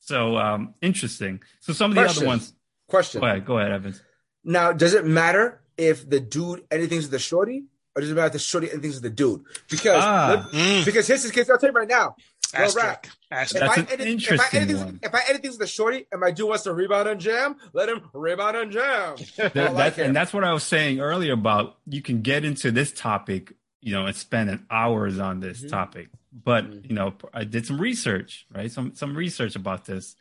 [0.00, 1.40] So, um, interesting.
[1.60, 2.22] So, some of the Question.
[2.22, 2.52] other ones.
[2.88, 3.20] Question.
[3.20, 4.02] Go ahead, go ahead, Evans.
[4.44, 7.64] Now, does it matter if the dude anything's with the shorty,
[7.94, 9.42] or does it matter if the shorty anything's with the dude?
[9.68, 10.48] Because Ah.
[10.84, 11.50] Because here's the case.
[11.50, 12.16] I'll tell you right now.
[12.54, 12.86] Well, Asterisk.
[12.86, 13.06] rap.
[13.06, 15.00] If That's I an edit, interesting if I anything's, one.
[15.02, 17.88] if I anything's with the shorty and my dude wants to rebound and jam, let
[17.88, 19.16] him rebound and jam.
[19.36, 22.44] That- I like that's, and that's what I was saying earlier about you can get
[22.44, 25.68] into this topic, you know, and spend an hours on this Mhm.
[25.68, 26.08] topic.
[26.32, 26.88] But Mhm.
[26.88, 28.70] you know, I did some research, right?
[28.70, 30.14] Some some research about this,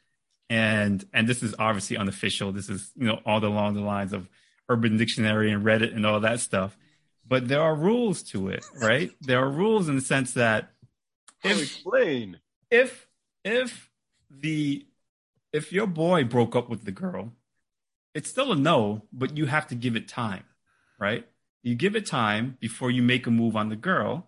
[0.49, 2.51] and and this is obviously unofficial.
[2.51, 4.27] This is you know all along the lines of
[4.69, 6.77] Urban Dictionary and Reddit and all that stuff.
[7.25, 9.11] But there are rules to it, right?
[9.21, 10.76] there are rules in the sense that So
[11.43, 12.39] if explain.
[12.69, 13.07] if
[13.43, 13.89] if
[14.29, 14.85] the
[15.53, 17.33] if your boy broke up with the girl,
[18.13, 20.43] it's still a no, but you have to give it time.
[20.99, 21.27] right?
[21.63, 24.27] You give it time before you make a move on the girl.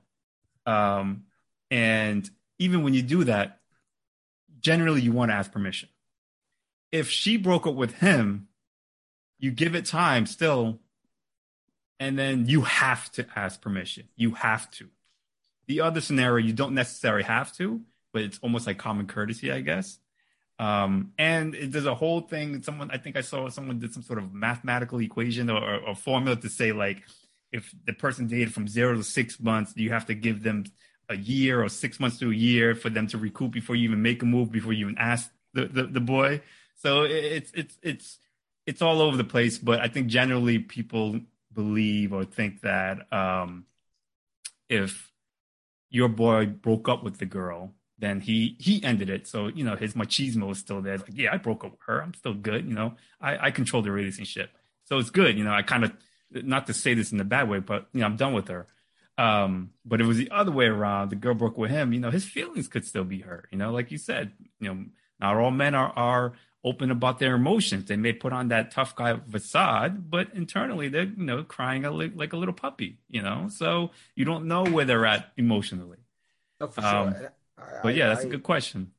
[0.65, 1.23] Um,
[1.71, 3.59] and even when you do that,
[4.59, 5.89] generally you want to ask permission.
[6.91, 8.47] If she broke up with him,
[9.37, 10.79] you give it time still,
[11.99, 14.09] and then you have to ask permission.
[14.15, 14.89] You have to.
[15.69, 17.79] The other scenario, you don't necessarily have to,
[18.11, 19.99] but it's almost like common courtesy, I guess.
[20.57, 22.61] Um, and it, there's a whole thing.
[22.63, 26.35] Someone, I think I saw someone did some sort of mathematical equation or, or formula
[26.35, 27.03] to say like,
[27.51, 30.65] if the person dated from zero to six months, you have to give them
[31.07, 34.01] a year or six months to a year for them to recoup before you even
[34.01, 36.41] make a move, before you even ask the, the, the boy.
[36.75, 38.17] So it's it's it's
[38.65, 39.57] it's all over the place.
[39.57, 41.19] But I think generally people
[41.53, 43.65] believe or think that um,
[44.69, 45.08] if
[45.89, 49.27] your boy broke up with the girl, then he he ended it.
[49.27, 50.95] So you know his machismo is still there.
[50.95, 52.01] It's like yeah, I broke up with her.
[52.01, 52.65] I'm still good.
[52.65, 54.51] You know, I I control the relationship,
[54.85, 55.37] so it's good.
[55.37, 55.93] You know, I kind of
[56.31, 58.67] not to say this in a bad way, but you know I'm done with her.
[59.17, 61.09] Um, but it was the other way around.
[61.09, 61.91] The girl broke with him.
[61.91, 63.49] You know, his feelings could still be hurt.
[63.51, 64.31] You know, like you said,
[64.61, 64.85] you know,
[65.19, 66.33] not all men are are
[66.63, 67.85] open about their emotions.
[67.85, 71.91] They may put on that tough guy facade, but internally they're you know crying a
[71.91, 72.99] li- like a little puppy.
[73.09, 75.97] You know, so you don't know where they're at emotionally.
[76.59, 77.33] No, for Um, sure.
[77.57, 78.91] I- But yeah, that's I- a good question.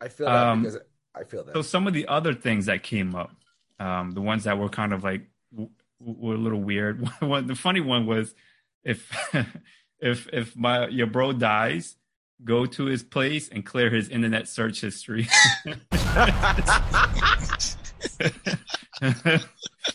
[0.00, 0.78] I feel that Um, because
[1.14, 1.52] I feel that.
[1.54, 3.34] So some of the other things that came up,
[3.78, 7.00] um, the ones that were kind of like w- were a little weird.
[7.20, 8.34] One, the funny one was
[8.82, 9.10] if
[10.00, 11.96] if if my your bro dies,
[12.42, 15.28] go to his place and clear his internet search history.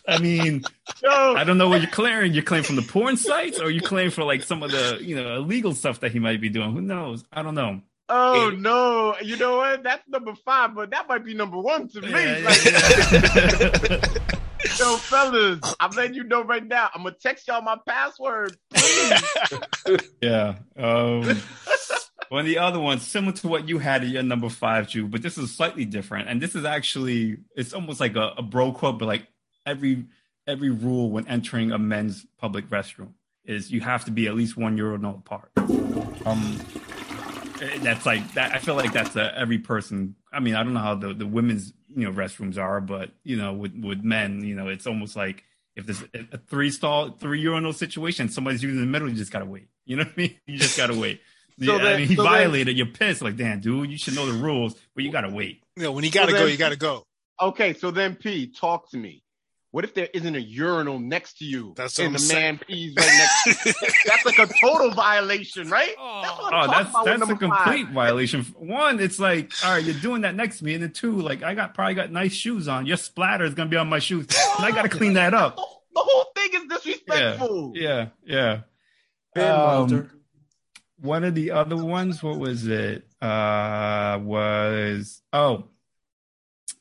[0.07, 0.63] I mean,
[1.03, 2.33] Yo, I don't know what you're clearing.
[2.33, 5.15] You're clearing from the porn sites, or you clearing for like some of the you
[5.15, 6.71] know illegal stuff that he might be doing.
[6.71, 7.23] Who knows?
[7.31, 7.81] I don't know.
[8.09, 9.83] oh no, you know what?
[9.83, 12.09] That's number five, but that might be number one to me.
[12.09, 13.99] Yeah, Like, yeah,
[14.77, 16.89] Yo, fellas, I'm letting you know right now.
[16.93, 18.57] I'm gonna text y'all my password.
[18.73, 19.21] Please.
[20.21, 20.55] yeah.
[20.77, 21.41] Um,
[22.29, 25.07] one of the other ones, similar to what you had at your number five, Jew,
[25.07, 26.29] but this is slightly different.
[26.29, 29.27] And this is actually, it's almost like a, a bro quote, but like
[29.65, 30.05] every
[30.47, 33.13] every rule when entering a men's public restroom
[33.45, 35.51] is you have to be at least one urinal apart.
[36.25, 36.59] Um,
[37.81, 38.53] that's like that.
[38.53, 40.15] I feel like that's a, every person.
[40.31, 43.37] I mean, I don't know how the, the women's you know restrooms are, but you
[43.37, 45.43] know, with with men, you know, it's almost like
[45.75, 49.45] if there's a three stall, three urinal situation, somebody's using the middle, you just gotta
[49.45, 49.67] wait.
[49.85, 50.35] You know what I mean?
[50.45, 51.21] You just gotta wait.
[51.61, 52.77] So yeah, I then- mean, he so then- violated.
[52.77, 53.21] you're pissed.
[53.21, 55.61] Like, damn, dude, you should know the rules, but you gotta wait.
[55.75, 57.03] You know, when you gotta So go, then- you gotta go.
[57.41, 59.23] Okay, so then P, talk to me.
[59.71, 61.73] What if there isn't a urinal next to you?
[61.77, 62.41] That's what and I'm the saying.
[62.55, 63.05] man pees right
[63.45, 63.91] next to you.
[64.07, 65.93] That's like a total violation, right?
[65.99, 66.21] Oh.
[66.23, 67.93] That's what Oh, I'm talking that's that's a complete five.
[67.93, 68.43] violation.
[68.57, 71.43] One, it's like, all right, you're doing that next to me, and then two, like,
[71.43, 72.87] I got probably got nice shoes on.
[72.87, 74.25] Your splatter is gonna be on my shoes,
[74.57, 75.55] and I gotta clean that up.
[75.57, 75.61] The
[75.93, 77.73] the whole thing is disrespectful.
[77.75, 78.61] Yeah, yeah.
[79.35, 80.11] Ben Um, Wilder.
[81.01, 83.07] One of the other ones, what was it?
[83.21, 85.65] Uh, was oh,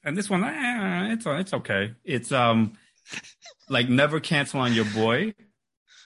[0.04, 1.94] and this one, eh, it's it's okay.
[2.04, 2.72] It's um,
[3.68, 5.34] like never cancel on your boy,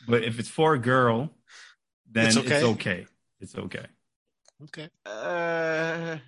[0.08, 1.30] but if it's for a girl,
[2.10, 2.64] then It's it's okay?
[2.64, 3.06] okay.
[3.40, 3.86] It's okay.
[4.64, 4.88] Okay.
[5.04, 6.18] Uh,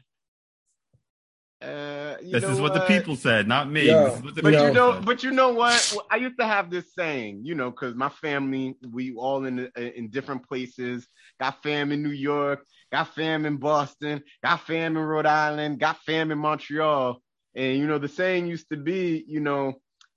[1.65, 3.87] uh, you This know is what, the people said, not me.
[3.87, 5.05] Yeah, This is what the But you know, said.
[5.05, 5.93] but you know what?
[6.11, 10.09] I used to have this saying, you know, because my family, we all in in
[10.11, 11.07] different places.
[11.41, 15.99] Got fam in New York, got fam in Boston, got fam in Rhode Island, got
[16.07, 17.21] fam in Montreal.
[17.57, 19.75] And you know, the saying used to be, you know,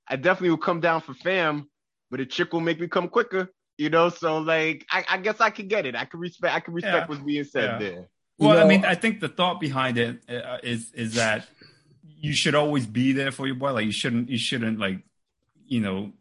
[0.07, 1.69] I definitely will come down for fam,
[2.11, 3.49] but a chick will make me come quicker.
[3.77, 5.95] You know, so like, I, I guess I could get it.
[5.95, 6.55] I could respect.
[6.55, 7.15] I could respect Yeah.
[7.15, 7.77] what's being said Yeah.
[7.79, 8.09] there.
[8.39, 11.47] Well, You I mean, I think the thought behind it uh, is is that
[12.03, 13.73] you should always be there for your boy.
[13.73, 14.99] Like you shouldn't you shouldn't like
[15.65, 16.13] you know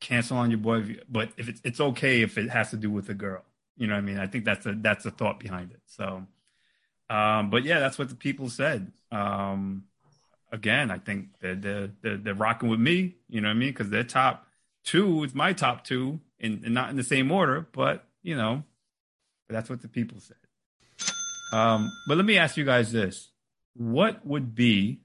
[0.00, 0.98] cancel on your boy.
[1.08, 3.42] But if it's it's okay if it has to do with a girl.
[3.76, 4.18] You know what I mean?
[4.18, 5.80] I think that's a that's a thought behind it.
[5.86, 6.26] So,
[7.08, 8.92] um, but yeah, that's what the people said.
[9.10, 9.84] Um,
[10.52, 13.16] again, I think they're they're they're, they're rocking with me.
[13.28, 13.70] You know what I mean?
[13.70, 14.46] Because their top
[14.84, 17.66] two is my top two, and, and not in the same order.
[17.72, 18.64] But you know,
[19.48, 20.36] but that's what the people said.
[21.52, 23.30] Um, but let me ask you guys this:
[23.74, 25.00] What would be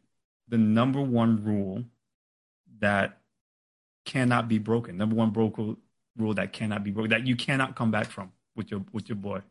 [0.47, 1.83] the number one rule
[2.79, 3.17] that
[4.05, 4.97] cannot be broken?
[4.97, 5.57] Number one broke
[6.17, 9.15] rule that cannot be broken that you cannot come back from with your with your
[9.17, 9.41] boy.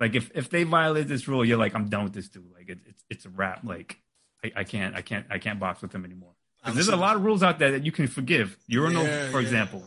[0.00, 2.50] Like if if they violate this rule, you're like, I'm done with this dude.
[2.52, 3.64] Like it, it's it's a wrap.
[3.64, 3.98] Like
[4.44, 6.32] I, I can't I can't I can't box with him anymore.
[6.72, 8.56] There's a lot of rules out there that you can forgive.
[8.68, 9.46] Urinal, Yeah, for yeah.
[9.46, 9.84] example,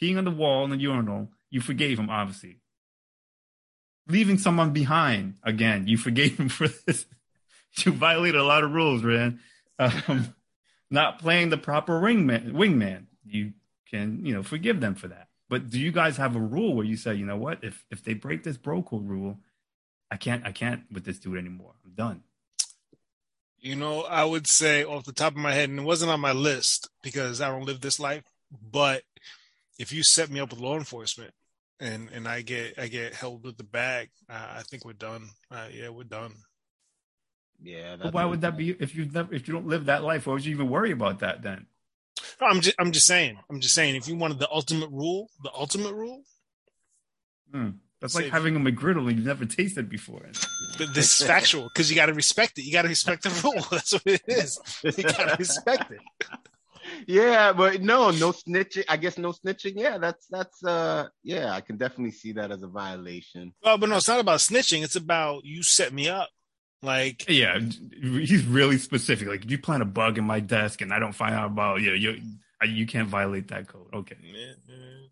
[0.00, 2.58] peeing on the wall in the urinal, you forgave him obviously
[4.08, 7.06] leaving someone behind again you forgave him for this
[7.78, 9.38] you violated a lot of rules man
[9.78, 10.34] um,
[10.90, 13.52] not playing the proper ring man, wingman you
[13.88, 15.28] can you know forgive them for that.
[15.48, 18.04] But do you guys have a rule where you say, you know what, if if
[18.04, 19.38] they break this bro code rule,
[20.10, 21.74] I can't I can't with this dude anymore.
[21.84, 22.22] I'm done.
[23.58, 26.20] You know, I would say off the top of my head, and it wasn't on
[26.20, 28.24] my list because I don't live this life.
[28.70, 29.02] But
[29.78, 31.32] if you set me up with law enforcement
[31.80, 35.28] and and I get I get held with the bag, uh, I think we're done.
[35.50, 36.32] Uh, yeah, we're done.
[37.62, 37.96] Yeah.
[37.96, 40.26] But why would that be if you never if you don't live that life?
[40.26, 41.66] Why would you even worry about that then?
[42.40, 43.38] I'm just I'm just saying.
[43.50, 43.96] I'm just saying.
[43.96, 46.22] If you wanted the ultimate rule, the ultimate rule.
[47.52, 47.70] Hmm.
[48.00, 50.26] That's like having a McGriddle and you've never tasted before.
[50.76, 52.64] But this is factual because you got to respect it.
[52.64, 53.66] You got to respect the rule.
[53.70, 54.60] That's what it is.
[54.84, 56.00] You got to respect it.
[57.06, 58.84] Yeah, but no, no snitching.
[58.88, 59.74] I guess no snitching.
[59.76, 63.52] Yeah, that's that's uh yeah, I can definitely see that as a violation.
[63.62, 64.82] Well, but no, it's not about snitching.
[64.82, 66.30] It's about you set me up.
[66.82, 69.28] Like yeah, he's really specific.
[69.28, 71.80] Like if you plant a bug in my desk and I don't find out about
[71.80, 72.20] you, you
[72.64, 73.88] you can't violate that code.
[73.92, 74.16] Okay,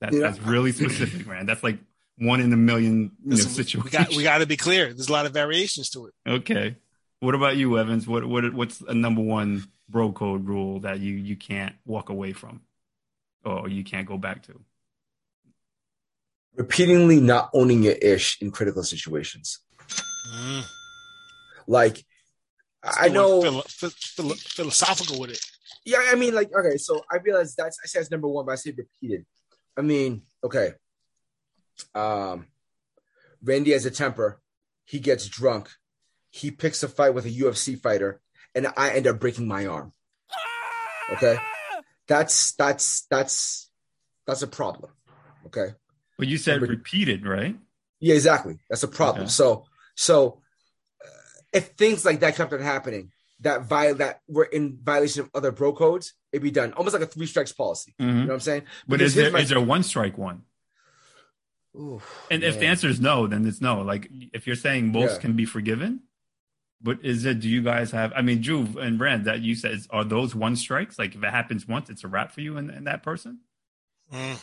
[0.00, 0.20] that, yeah.
[0.20, 1.46] that's really specific, man.
[1.46, 1.78] That's like
[2.18, 3.82] one in a million you know, situation.
[3.82, 4.92] We got we got to be clear.
[4.92, 6.14] There's a lot of variations to it.
[6.26, 6.76] Okay,
[7.20, 8.06] what about you, Evans?
[8.06, 12.32] What what what's a number one bro code rule that you you can't walk away
[12.32, 12.62] from,
[13.44, 14.60] or you can't go back to?
[16.56, 19.58] Repeatedly not owning your ish in critical situations.
[20.36, 20.64] Mm.
[21.66, 22.04] Like,
[22.82, 25.40] I know philo- philo- philosophical with it.
[25.84, 28.52] Yeah, I mean, like, okay, so I realize that's I say that's number one, but
[28.52, 29.26] I say repeated.
[29.76, 30.74] I mean, okay.
[31.94, 32.46] Um,
[33.42, 34.40] Randy has a temper.
[34.84, 35.70] He gets drunk.
[36.30, 38.20] He picks a fight with a UFC fighter,
[38.54, 39.92] and I end up breaking my arm.
[41.12, 41.36] Okay,
[42.08, 43.70] that's that's that's
[44.26, 44.90] that's a problem.
[45.46, 45.74] Okay.
[46.18, 47.56] But you said repeated, right?
[48.00, 48.58] Yeah, exactly.
[48.70, 49.24] That's a problem.
[49.24, 49.30] Okay.
[49.30, 50.40] So so
[51.52, 55.52] if things like that kept on happening, that viol that were in violation of other
[55.52, 57.94] bro codes, it'd be done almost like a three strikes policy.
[58.00, 58.10] Mm-hmm.
[58.10, 58.62] You know what I'm saying?
[58.88, 59.40] But is there my...
[59.40, 60.42] is there one strike one?
[61.76, 62.00] Ooh,
[62.30, 62.50] and man.
[62.50, 63.82] if the answer is no, then it's no.
[63.82, 65.18] Like if you're saying most yeah.
[65.18, 66.00] can be forgiven,
[66.84, 67.40] but is it?
[67.40, 68.12] Do you guys have?
[68.14, 70.98] I mean, Juve and Brand, that you said are those one strikes?
[70.98, 73.40] Like if it happens once, it's a wrap for you and, and that person.
[74.12, 74.40] Mm.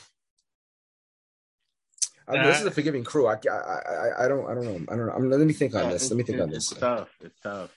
[2.28, 3.28] I mean, this is a forgiving crew.
[3.28, 4.86] I, I, I, I don't, I don't know.
[4.89, 5.14] I don't know.
[5.14, 6.10] I mean, let me think on this.
[6.10, 6.72] Let me think on this.
[6.72, 7.10] It's tough.
[7.22, 7.72] It's tough.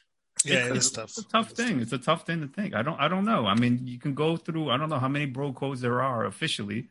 [0.44, 1.04] Yeah, it's, tough.
[1.04, 1.80] It's a tough thing.
[1.80, 2.74] It's a tough thing to think.
[2.74, 3.46] I don't, I don't know.
[3.46, 4.70] I mean, you can go through.
[4.70, 6.88] I don't know how many bro codes there are officially,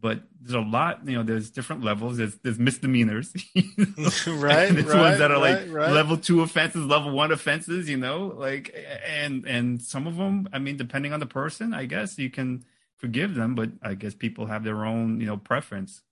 [0.00, 1.06] but there's a lot.
[1.06, 2.18] You know, there's different levels.
[2.18, 4.72] There's there's misdemeanors, right?
[4.72, 5.92] there's right, ones that are right, like right.
[5.92, 7.88] level two offenses, level one offenses.
[7.88, 8.74] You know, like
[9.06, 10.48] and and some of them.
[10.52, 12.64] I mean, depending on the person, I guess you can
[12.96, 16.02] forgive them, but I guess people have their own you know preference.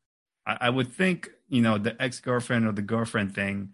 [0.46, 3.70] I, I would think you know the ex girlfriend or the girlfriend thing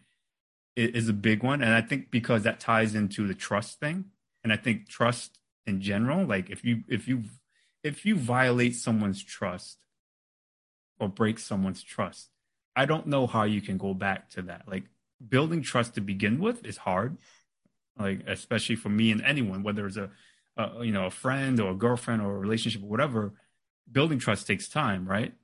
[0.77, 4.07] is, is a big one, and I think because that ties into the trust thing,
[4.43, 7.23] and I think trust in general, like if you if you
[7.85, 9.79] if you violate someone's trust
[11.01, 12.29] or break someone's trust,
[12.77, 14.63] I don't know how you can go back to that.
[14.69, 14.85] Like
[15.27, 17.17] building trust to begin with is hard,
[17.99, 20.11] like especially for me and anyone, whether it's a,
[20.57, 23.33] a you know a friend or a girlfriend or a relationship or whatever.
[23.91, 25.35] Building trust takes time, right?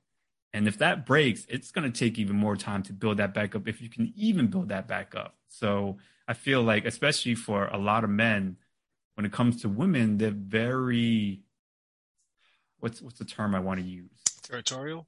[0.53, 3.55] And if that breaks, it's going to take even more time to build that back
[3.55, 5.35] up if you can even build that back up.
[5.49, 5.97] So
[6.27, 8.55] I feel like, especially for a lot of men,
[9.15, 11.41] when it comes to women, they're very
[12.79, 14.09] what's what's the term I want to use?
[14.43, 15.07] Territorial?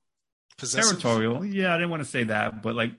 [0.59, 1.01] Possessive?
[1.01, 1.45] Territorial.
[1.45, 2.91] Yeah, I didn't want to say that, but like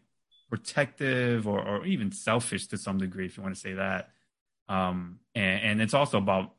[0.49, 4.11] protective or, or even selfish to some degree, if you want to say that.
[4.69, 6.55] Um, and, and it's also about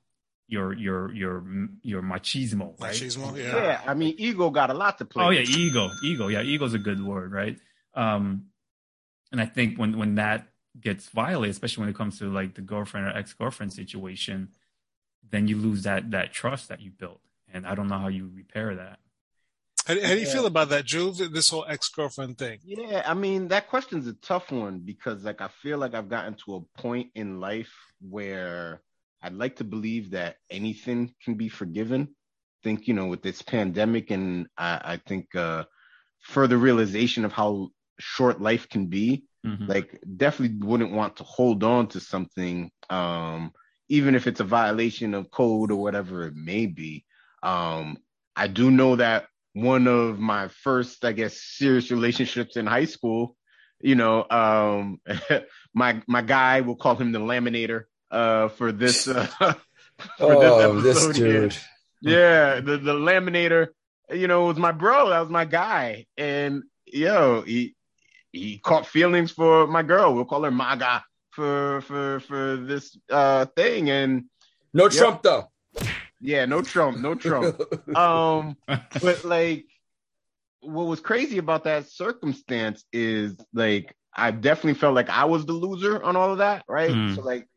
[0.48, 1.44] your your your
[1.82, 2.94] your machismo, right?
[2.94, 3.56] Machismo, yeah.
[3.56, 5.26] Yeah, I mean, ego got a lot to play.
[5.26, 7.58] Oh yeah, ego, ego, yeah, ego's a good word, right?
[7.94, 8.48] Um,
[9.32, 10.50] and I think when when that
[10.80, 14.50] gets violated, especially when it comes to like the girlfriend or ex girlfriend situation,
[15.30, 17.22] then you lose that that trust that you built,
[17.54, 19.00] and I don't know how you repair that.
[19.86, 20.34] How, how do you yeah.
[20.34, 21.18] feel about that, Juve?
[21.32, 22.60] This whole ex girlfriend thing?
[22.64, 26.36] Yeah, I mean that question's a tough one because like I feel like I've gotten
[26.46, 28.82] to a point in life where
[29.22, 32.10] I'd like to believe that anything can be forgiven.
[32.12, 35.66] I think, you know, with this pandemic and I, I think uh,
[36.22, 37.70] further realization of how
[38.00, 39.66] short life can be, mm-hmm.
[39.66, 43.52] like definitely wouldn't want to hold on to something, um,
[43.90, 47.04] even if it's a violation of code or whatever it may be.
[47.44, 47.98] Um,
[48.36, 53.36] I do know that one of my first, I guess, serious relationships in high school,
[53.82, 55.02] you know, um,
[55.74, 59.56] my my guy, we'll call him the laminator uh, for this uh, for
[60.20, 61.58] oh, this, this dude.
[62.02, 63.70] Yeah, the the laminator,
[64.12, 65.10] you know, was my bro.
[65.10, 67.76] That was my guy, and yo, he
[68.32, 70.14] he caught feelings for my girl.
[70.14, 74.26] We'll call her Maga for for for this uh thing, and
[74.74, 75.51] no Trump though.
[76.22, 77.60] Yeah, no Trump, no Trump.
[77.96, 79.66] um, but like,
[80.62, 85.54] what was crazy about that circumstance is like I definitely felt like I was the
[85.54, 86.92] loser on all of that, right?
[86.92, 87.16] Mm.
[87.16, 87.48] So like,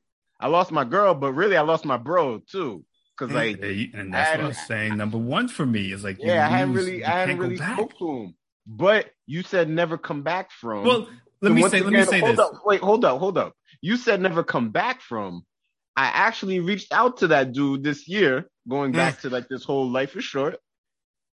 [0.41, 2.85] I lost my girl, but really I lost my bro too,
[3.17, 4.97] because like, Yeah, and that's what I was saying.
[4.97, 8.09] Number one for me is like, yeah, I hadn't really, I hadn't really spoke to
[8.09, 8.35] him.
[8.67, 10.85] But you said never come back from.
[10.85, 11.09] Well,
[11.41, 12.41] let So me say, let me say hold this.
[12.41, 13.55] Up, wait, hold up, hold up.
[13.81, 15.45] You said never come back from.
[15.97, 18.97] I actually reached out to that dude this year, going Hmm.
[18.97, 20.59] back to like this whole life is short,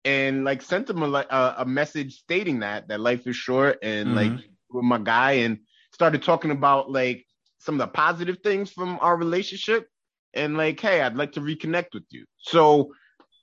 [0.05, 4.15] and like sent him a, a, a message stating that that life is short, and
[4.15, 4.15] Mhm.
[4.15, 4.41] like
[4.71, 5.59] with my guy, and
[5.93, 7.25] started talking about like
[7.59, 9.89] some of the positive things from our relationship,
[10.35, 12.25] and like, hey, I'd like to reconnect with you.
[12.39, 12.93] So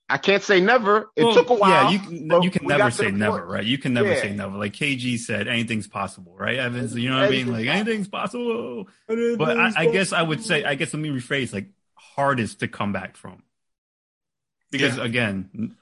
[0.10, 1.10] I can't say never.
[1.16, 1.70] It Well, took a while.
[1.70, 3.46] Yeah, you can, you can never say never, point.
[3.46, 3.66] right?
[3.66, 4.22] You can never Yeah.
[4.22, 4.58] say never.
[4.58, 6.96] Like KG said, anything's possible, right, Evans?
[6.96, 7.52] You know what I mean?
[7.52, 8.88] Like anything's possible.
[9.38, 12.68] But I, I guess I would say, I guess let me rephrase, like hardest to
[12.68, 13.44] come back from,
[14.72, 15.04] because Yeah.
[15.04, 15.76] again,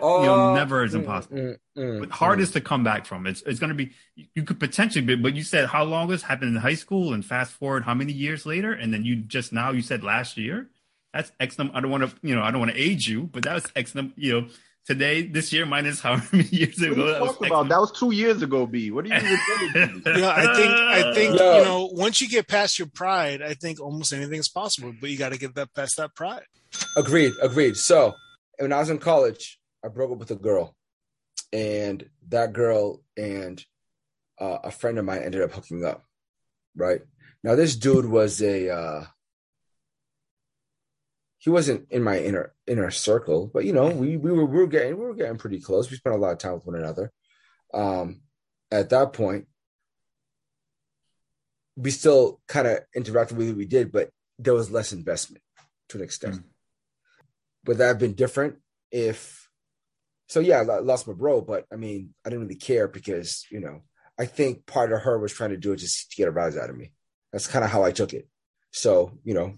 [0.00, 1.36] Oh, you know, never is mm, impossible.
[1.36, 2.12] mm, mm, But mm.
[2.12, 3.26] hardest to come back from.
[3.26, 3.92] It's it's going to be
[4.34, 7.24] you could potentially be, but you said how long this happened in high school, and
[7.24, 10.70] fast forward how many years later, and then you just now you said last year.
[11.12, 11.76] That's X number.
[11.76, 13.66] I don't want to you know I don't want to age you, but that was
[13.76, 14.14] X number.
[14.16, 14.48] You know
[14.84, 17.68] today this year minus how many years What are ago that was talking about?
[17.68, 18.90] That was two years ago, B.
[18.90, 20.10] What are you referring to?
[20.20, 21.58] Yeah, I think I think Yeah.
[21.58, 24.92] you know once you get past your pride, I think almost anything is possible.
[25.00, 26.42] But you got to get that past that pride.
[26.96, 27.76] Agreed, agreed.
[27.76, 28.14] So
[28.58, 30.74] when I was in college, I broke up with a girl,
[31.52, 33.62] and that girl and
[34.40, 36.04] uh, a friend of mine ended up hooking up.
[36.74, 37.02] Right
[37.44, 39.04] now, this dude was a uh,
[41.42, 44.68] he wasn't in my inner inner circle, but you know, we we were we were
[44.68, 45.90] getting we were getting pretty close.
[45.90, 47.10] We spent a lot of time with one another.
[47.74, 48.20] Um,
[48.70, 49.48] at that point,
[51.74, 55.42] we still kind of interacted with way we did, but there was less investment
[55.88, 56.44] to an extent.
[57.66, 58.58] Would that have been different
[58.92, 59.48] if?
[60.28, 63.58] So yeah, I lost my bro, but I mean, I didn't really care because you
[63.58, 63.80] know,
[64.16, 66.56] I think part of her was trying to do it just to get a rise
[66.56, 66.92] out of me.
[67.32, 68.28] That's kind of how I took it.
[68.70, 69.54] So you know,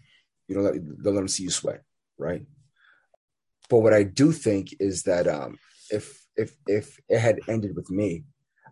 [0.48, 1.82] you don't let don't let them see you sweat,
[2.18, 2.44] right?
[3.70, 5.58] But what I do think is that um,
[5.90, 8.24] if if if it had ended with me,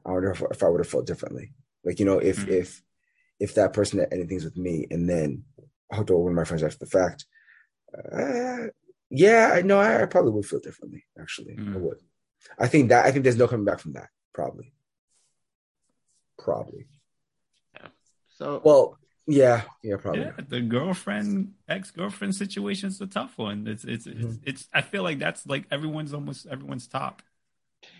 [0.04, 1.52] I wonder if, if I would have felt differently.
[1.84, 2.48] Like you know, if Mhm.
[2.48, 2.82] if
[3.40, 5.44] if that person had ended things with me and then
[5.90, 7.26] I hooked up with one of my friends after the fact,
[8.12, 8.68] uh,
[9.10, 11.04] yeah, I know I, I probably would feel differently.
[11.18, 11.80] Actually, I Mhm.
[11.80, 11.98] would.
[12.58, 14.08] I think that I think there's no coming back from that.
[14.34, 14.72] Probably,
[16.38, 16.86] probably.
[17.74, 17.88] Yeah.
[18.30, 20.22] So Well, yeah, yeah, probably.
[20.22, 23.66] Yeah, the girlfriend ex girlfriend situation is a tough one.
[23.66, 24.40] It's it's, it's Mhm.
[24.44, 27.22] it's I feel like that's like everyone's almost everyone's top.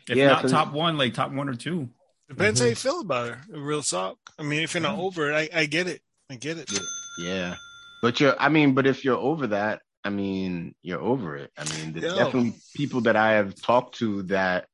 [0.09, 1.89] If Yeah, not 'cause- top one, like top one or two.
[2.29, 2.65] Depends Mhm.
[2.65, 3.41] how you feel about her.
[3.61, 4.19] Real talk.
[4.39, 6.03] I mean, if you're not over it, I, I get it.
[6.31, 6.71] I get it.
[7.19, 7.57] Yeah.
[8.01, 11.53] But you're I mean, but if you're over that, I mean, you're over it.
[11.57, 12.17] I mean, there's Yo.
[12.19, 14.67] definitely people that I have talked to that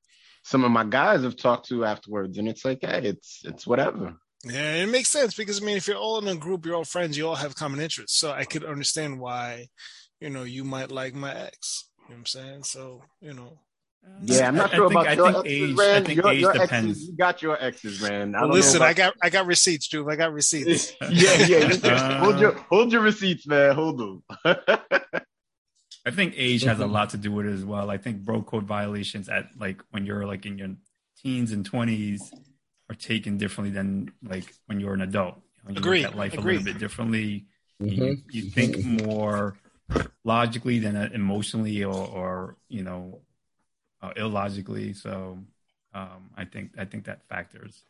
[0.44, 4.16] some of my guys have talked to afterwards, and it's like, hey, it's it's whatever.
[4.49, 6.84] Yeah, it makes sense because I mean, if you're all in a group, you're all
[6.84, 8.18] friends, you all have common interests.
[8.18, 9.68] So I could understand why,
[10.20, 11.88] you know, you might like my ex.
[11.99, 12.62] You know what I'm saying?
[12.64, 13.59] So, you know,
[14.22, 16.03] Yeah, I'm not I sure think- about I your think exes, age- man.
[16.03, 16.90] I think your age your depends.
[16.92, 18.34] exes, you got your exes, man.
[18.34, 20.11] I well, don't listen, know I got I got receipts, Drew.
[20.11, 20.92] I got receipts.
[21.03, 21.72] yeah, yeah.
[21.72, 23.74] you- Uh, hold your hold your receipts, man.
[23.74, 24.22] Hold them.
[26.07, 26.90] I think age has a Mm-hmm.
[26.90, 26.94] Mhm.
[26.94, 27.90] lot to do with it as well.
[27.90, 30.70] I think bro code violations at like when you're like in your
[31.22, 32.32] teens and twenties
[32.89, 35.36] are taken differently than like when you're an adult.
[35.36, 37.47] You, know, you Agreed, look at life a little bit differently.
[37.82, 37.97] Mhm.
[37.97, 39.57] You, you think more
[40.24, 43.20] logically than uh, emotionally or, or you know
[44.03, 44.93] uh, illogically.
[44.95, 45.39] So
[45.95, 47.82] um, I think I think that factors.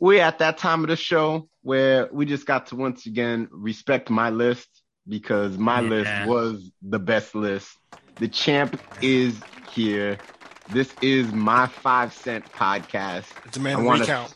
[0.00, 4.10] We're at that time of the show where we just got to once again respect
[4.10, 4.68] my list
[5.08, 5.88] because my Yeah.
[5.88, 7.68] list was the best list.
[8.18, 9.40] The champ is
[9.72, 10.18] here.
[10.70, 13.24] This is my five cent podcast.
[13.52, 14.34] Demand I a wanna- recount.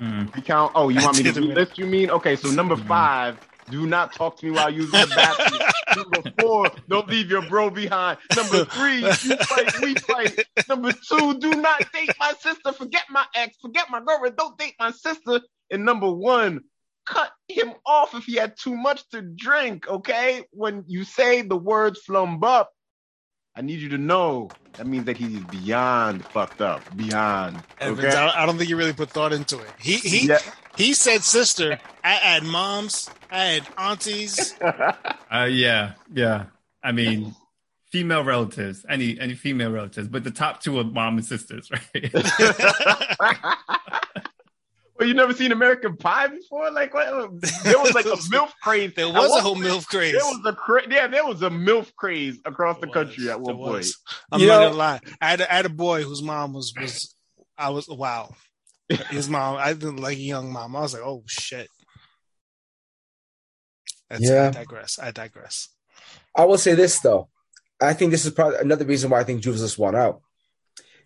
[0.00, 0.34] Mm.
[0.34, 0.72] Recount.
[0.74, 1.54] Oh, you want me to Did it.
[1.54, 1.78] list?
[1.78, 2.36] You mean okay?
[2.36, 2.86] So number Mhm.
[2.86, 3.38] five,
[3.70, 5.60] do not talk to me while using the bathroom.
[5.96, 8.18] Number four, don't leave your bro behind.
[8.34, 10.44] Number three, you fight, we fight.
[10.68, 12.72] Number two, do not date my sister.
[12.72, 13.56] Forget my ex.
[13.62, 14.36] Forget my girlfriend.
[14.36, 15.40] Don't date my sister.
[15.70, 16.62] And number one,
[17.06, 19.86] cut him off if he had too much to drink.
[19.88, 22.70] Okay, when you say the words flumb up,
[23.56, 26.82] I need you to know that means that he's beyond fucked up.
[26.96, 27.62] Beyond.
[27.80, 28.16] Evans, Okay.
[28.16, 29.70] I, I don't think you really put thought into it.
[29.78, 30.38] He he Yeah.
[30.76, 31.78] he said sister.
[32.02, 33.08] I had moms.
[33.30, 34.54] I had aunties.
[35.32, 36.44] Uh, yeah, yeah.
[36.80, 37.34] I mean,
[37.90, 41.80] female relatives, any any female relatives, but the top two are mom and sisters, right?
[45.04, 46.70] Wait, But you never seen American Pie before?
[46.70, 47.06] Like what?
[47.64, 48.92] There was like a milf craze.
[48.94, 50.12] There At was a whole point, milf craze.
[50.12, 53.40] There was a cra- yeah, there was a milf craze across the country was, at
[53.40, 53.86] one point.
[54.32, 55.00] I'm You not know- gonna lie.
[55.20, 57.14] I had, a, I had a boy whose mom was was
[57.58, 58.34] I was wow.
[59.10, 60.76] His mom, I didn't like a young mom.
[60.76, 61.68] I was like, oh shit.
[64.10, 64.48] That's, Yeah.
[64.48, 64.98] I digress.
[64.98, 65.68] I digress.
[66.36, 67.28] I will say this though.
[67.80, 70.20] I think this is probably another reason why I think Juve's list won out.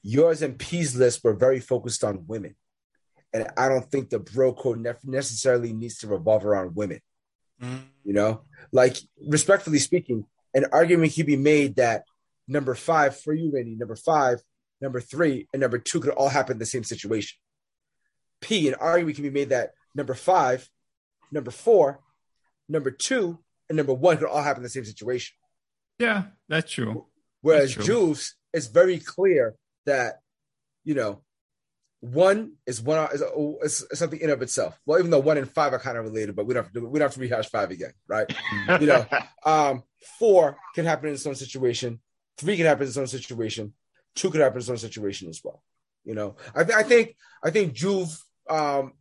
[0.02, 2.54] Yours and P's list were very focused on women.
[3.32, 7.00] And I don't think the bro code ne- necessarily needs to revolve around women.
[7.62, 7.80] Mm.
[8.04, 10.24] You know, like respectfully speaking,
[10.54, 12.04] an argument could be made that
[12.46, 14.40] number five for you, Randy, number five,
[14.80, 17.38] number three, and number two could all happen in the same situation.
[18.40, 20.68] P, an argument can be made that number five,
[21.32, 22.00] number four,
[22.68, 25.34] number two, and number one could all happen in the same situation.
[25.98, 27.06] Yeah, that's true.
[27.40, 28.06] Whereas That's true.
[28.06, 29.54] Juve's, it's very clear
[29.86, 30.20] that,
[30.84, 31.22] you know,
[32.00, 33.22] one is one is,
[33.62, 34.78] is, is something in of itself.
[34.86, 36.80] Well, even though one and five are kind of related, but we don't have to
[36.80, 38.32] do, we don't have to rehash five again, right?
[38.80, 39.06] You know,
[39.44, 39.82] um,
[40.18, 42.00] four can happen in its own situation.
[42.36, 43.72] Three can happen in its own situation.
[44.14, 45.62] Two could happen in its own situation as well.
[46.04, 48.16] You know, I, th- I think I think Juve
[48.48, 48.92] um,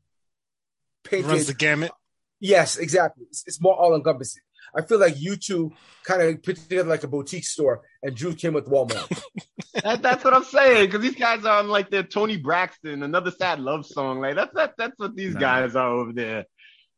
[1.03, 1.27] painted.
[1.27, 1.91] Runs the gamut.
[2.39, 3.25] yes, exactly.
[3.29, 4.41] It's, it's more all encompassing.
[4.75, 5.71] I feel like you two
[6.03, 9.21] kind of put together like a boutique store, and Juve came with Walmart.
[9.83, 10.87] that, that's what I'm saying.
[10.87, 14.19] Because these guys are on like their Toni Braxton, another sad love song.
[14.19, 15.39] Like that's that, that's what these Nah.
[15.39, 16.45] guys are over there.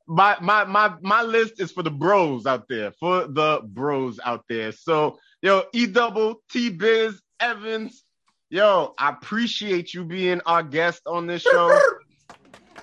[0.08, 4.44] My my my my list is for the bros out there, for the bros out
[4.50, 4.72] there.
[4.72, 8.04] So yo, E double T Biz Evans,
[8.50, 11.70] yo, I appreciate you being our guest on this show.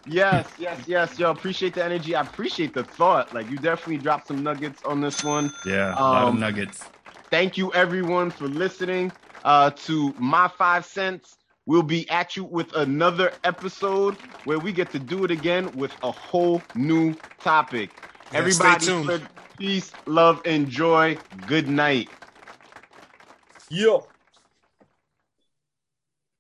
[0.07, 2.15] yes, yes, yes, yo, appreciate the energy.
[2.15, 3.35] I appreciate the thought.
[3.35, 6.91] Like you definitely dropped some nuggets on this one Yeah, a lot of Um, nuggets.
[7.31, 9.13] Thank you everyone for listening
[9.45, 14.91] uh, to my five cents we'll be at you with another episode where we get
[14.93, 19.19] to do it again with a whole new topic Yeah, everybody stay tuned.
[19.59, 22.09] peace love and joy good night
[23.71, 24.16] Yo.